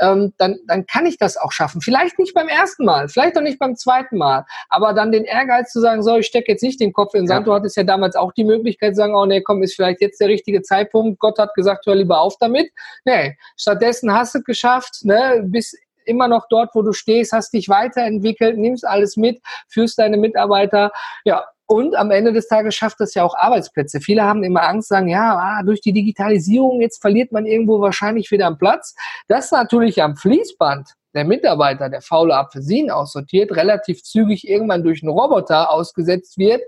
[0.00, 1.82] ähm, dann, dann kann ich das auch schaffen.
[1.82, 5.72] Vielleicht nicht beim ersten Mal, vielleicht auch nicht beim zweiten Mal, aber dann den Ehrgeiz
[5.72, 7.46] zu sagen, so, ich stecke jetzt nicht den Kopf in den Sand.
[7.46, 7.52] Ja.
[7.52, 10.22] Du hattest ja damals auch die Möglichkeit zu sagen, oh nee, komm, ist vielleicht jetzt
[10.22, 12.70] der richtige Zeitpunkt Gott hat gesagt, hör lieber auf damit.
[13.04, 17.52] Nee, stattdessen hast du es geschafft, ne, bist immer noch dort, wo du stehst, hast
[17.52, 20.90] dich weiterentwickelt, nimmst alles mit, führst deine Mitarbeiter,
[21.24, 24.00] ja, und am Ende des Tages schafft das ja auch Arbeitsplätze.
[24.00, 28.30] Viele haben immer Angst, sagen, ja, ah, durch die Digitalisierung, jetzt verliert man irgendwo wahrscheinlich
[28.30, 28.94] wieder einen Platz.
[29.28, 35.10] Das natürlich am Fließband der Mitarbeiter, der faule Apfelsinen aussortiert, relativ zügig irgendwann durch einen
[35.10, 36.62] Roboter ausgesetzt wird,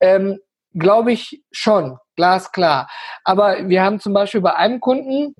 [0.00, 0.38] ähm,
[0.74, 2.88] glaube ich schon glasklar.
[3.24, 5.34] Aber wir haben zum Beispiel bei einem Kunden,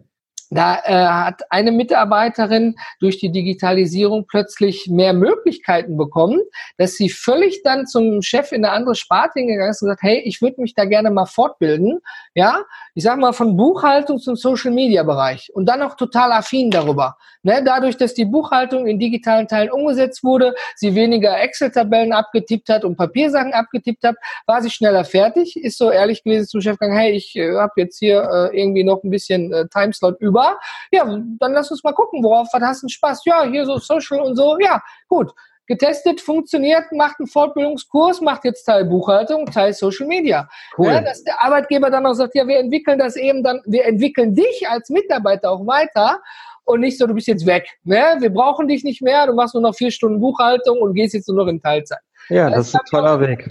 [0.54, 6.40] Da äh, hat eine Mitarbeiterin durch die Digitalisierung plötzlich mehr Möglichkeiten bekommen,
[6.76, 10.22] dass sie völlig dann zum Chef in eine andere Sparte hingegangen ist und gesagt, hey,
[10.24, 11.98] ich würde mich da gerne mal fortbilden.
[12.34, 12.62] Ja,
[12.94, 17.16] ich sag mal von Buchhaltung zum Social Media Bereich und dann auch total affin darüber.
[17.42, 22.84] Ne, dadurch, dass die Buchhaltung in digitalen Teilen umgesetzt wurde, sie weniger Excel-Tabellen abgetippt hat
[22.84, 26.96] und Papiersachen abgetippt hat, war sie schneller fertig, ist so ehrlich gewesen zum Chef gegangen,
[26.96, 30.60] hey, ich äh, habe jetzt hier äh, irgendwie noch ein bisschen äh, Timeslot über war,
[30.92, 33.24] ja, dann lass uns mal gucken, worauf was hast du Spaß?
[33.24, 35.32] Ja, hier so Social und so, ja, gut.
[35.66, 40.46] Getestet, funktioniert, macht einen Fortbildungskurs, macht jetzt Teil Buchhaltung, Teil Social Media.
[40.76, 40.88] Cool.
[40.88, 44.34] Ja, dass der Arbeitgeber dann auch sagt, ja, wir entwickeln das eben dann, wir entwickeln
[44.34, 46.20] dich als Mitarbeiter auch weiter
[46.64, 47.66] und nicht so, du bist jetzt weg.
[47.84, 48.16] Ne?
[48.18, 51.28] Wir brauchen dich nicht mehr, du machst nur noch vier Stunden Buchhaltung und gehst jetzt
[51.28, 52.00] nur noch in Teilzeit.
[52.28, 53.48] Ja, das, das ist ein toller Weg.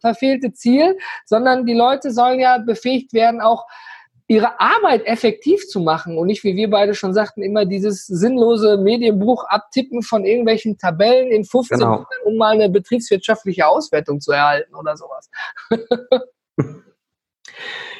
[0.00, 3.66] Verfehlte Ziel, sondern die Leute sollen ja befähigt werden, auch
[4.30, 8.76] ihre Arbeit effektiv zu machen und nicht, wie wir beide schon sagten, immer dieses sinnlose
[8.76, 11.90] Medienbuch abtippen von irgendwelchen Tabellen in 15 genau.
[11.90, 15.30] Minuten, um mal eine betriebswirtschaftliche Auswertung zu erhalten oder sowas.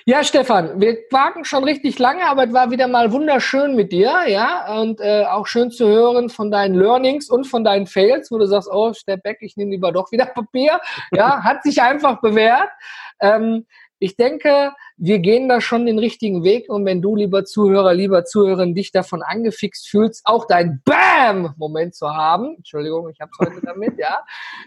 [0.07, 4.21] Ja, Stefan, wir quaken schon richtig lange, aber es war wieder mal wunderschön mit dir,
[4.27, 8.39] ja, und äh, auch schön zu hören von deinen Learnings und von deinen Fails, wo
[8.39, 10.81] du sagst, oh, Step back, ich nehme lieber doch wieder Papier,
[11.13, 12.71] ja, hat sich einfach bewährt.
[13.21, 13.67] Ähm,
[13.99, 14.73] ich denke,
[15.03, 18.93] wir gehen da schon den richtigen Weg und wenn du, lieber Zuhörer, lieber Zuhörerin, dich
[18.93, 24.21] davon angefixt fühlst, auch dein Bam-Moment zu haben, Entschuldigung, ich habe heute damit, ja,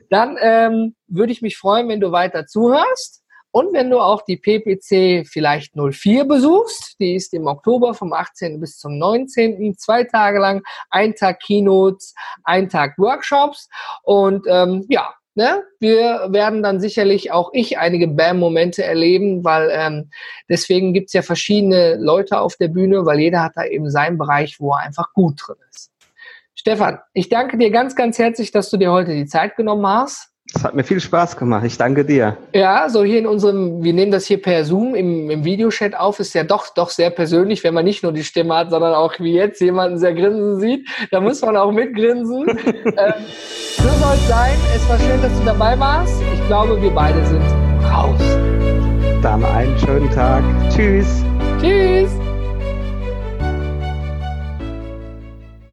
[0.09, 3.21] dann ähm, würde ich mich freuen, wenn du weiter zuhörst.
[3.51, 8.59] Und wenn du auch die PPC vielleicht 04 besuchst, die ist im Oktober vom 18.
[8.59, 9.77] bis zum 19.
[9.77, 13.69] zwei Tage lang, ein Tag Keynotes, ein Tag Workshops
[14.01, 15.63] und ähm, ja, Ne?
[15.79, 20.11] Wir werden dann sicherlich auch ich einige Bam-Momente erleben, weil ähm,
[20.47, 24.59] deswegen gibt's ja verschiedene Leute auf der Bühne, weil jeder hat da eben seinen Bereich,
[24.59, 25.91] wo er einfach gut drin ist.
[26.53, 30.32] Stefan, ich danke dir ganz, ganz herzlich, dass du dir heute die Zeit genommen hast.
[30.55, 31.63] Es hat mir viel Spaß gemacht.
[31.65, 32.37] Ich danke dir.
[32.53, 36.19] Ja, so hier in unserem, wir nehmen das hier per Zoom im, im Videochat auf,
[36.19, 39.19] ist ja doch, doch sehr persönlich, wenn man nicht nur die Stimme hat, sondern auch
[39.19, 40.87] wie jetzt jemanden sehr grinsen sieht.
[41.11, 42.47] Da muss man auch mitgrinsen.
[42.85, 43.13] ähm,
[43.77, 44.53] so soll es sein.
[44.75, 46.21] Es war schön, dass du dabei warst.
[46.33, 47.41] Ich glaube, wir beide sind
[47.91, 48.21] raus.
[49.23, 50.43] Dann einen schönen Tag.
[50.69, 51.23] Tschüss.
[51.61, 52.11] Tschüss.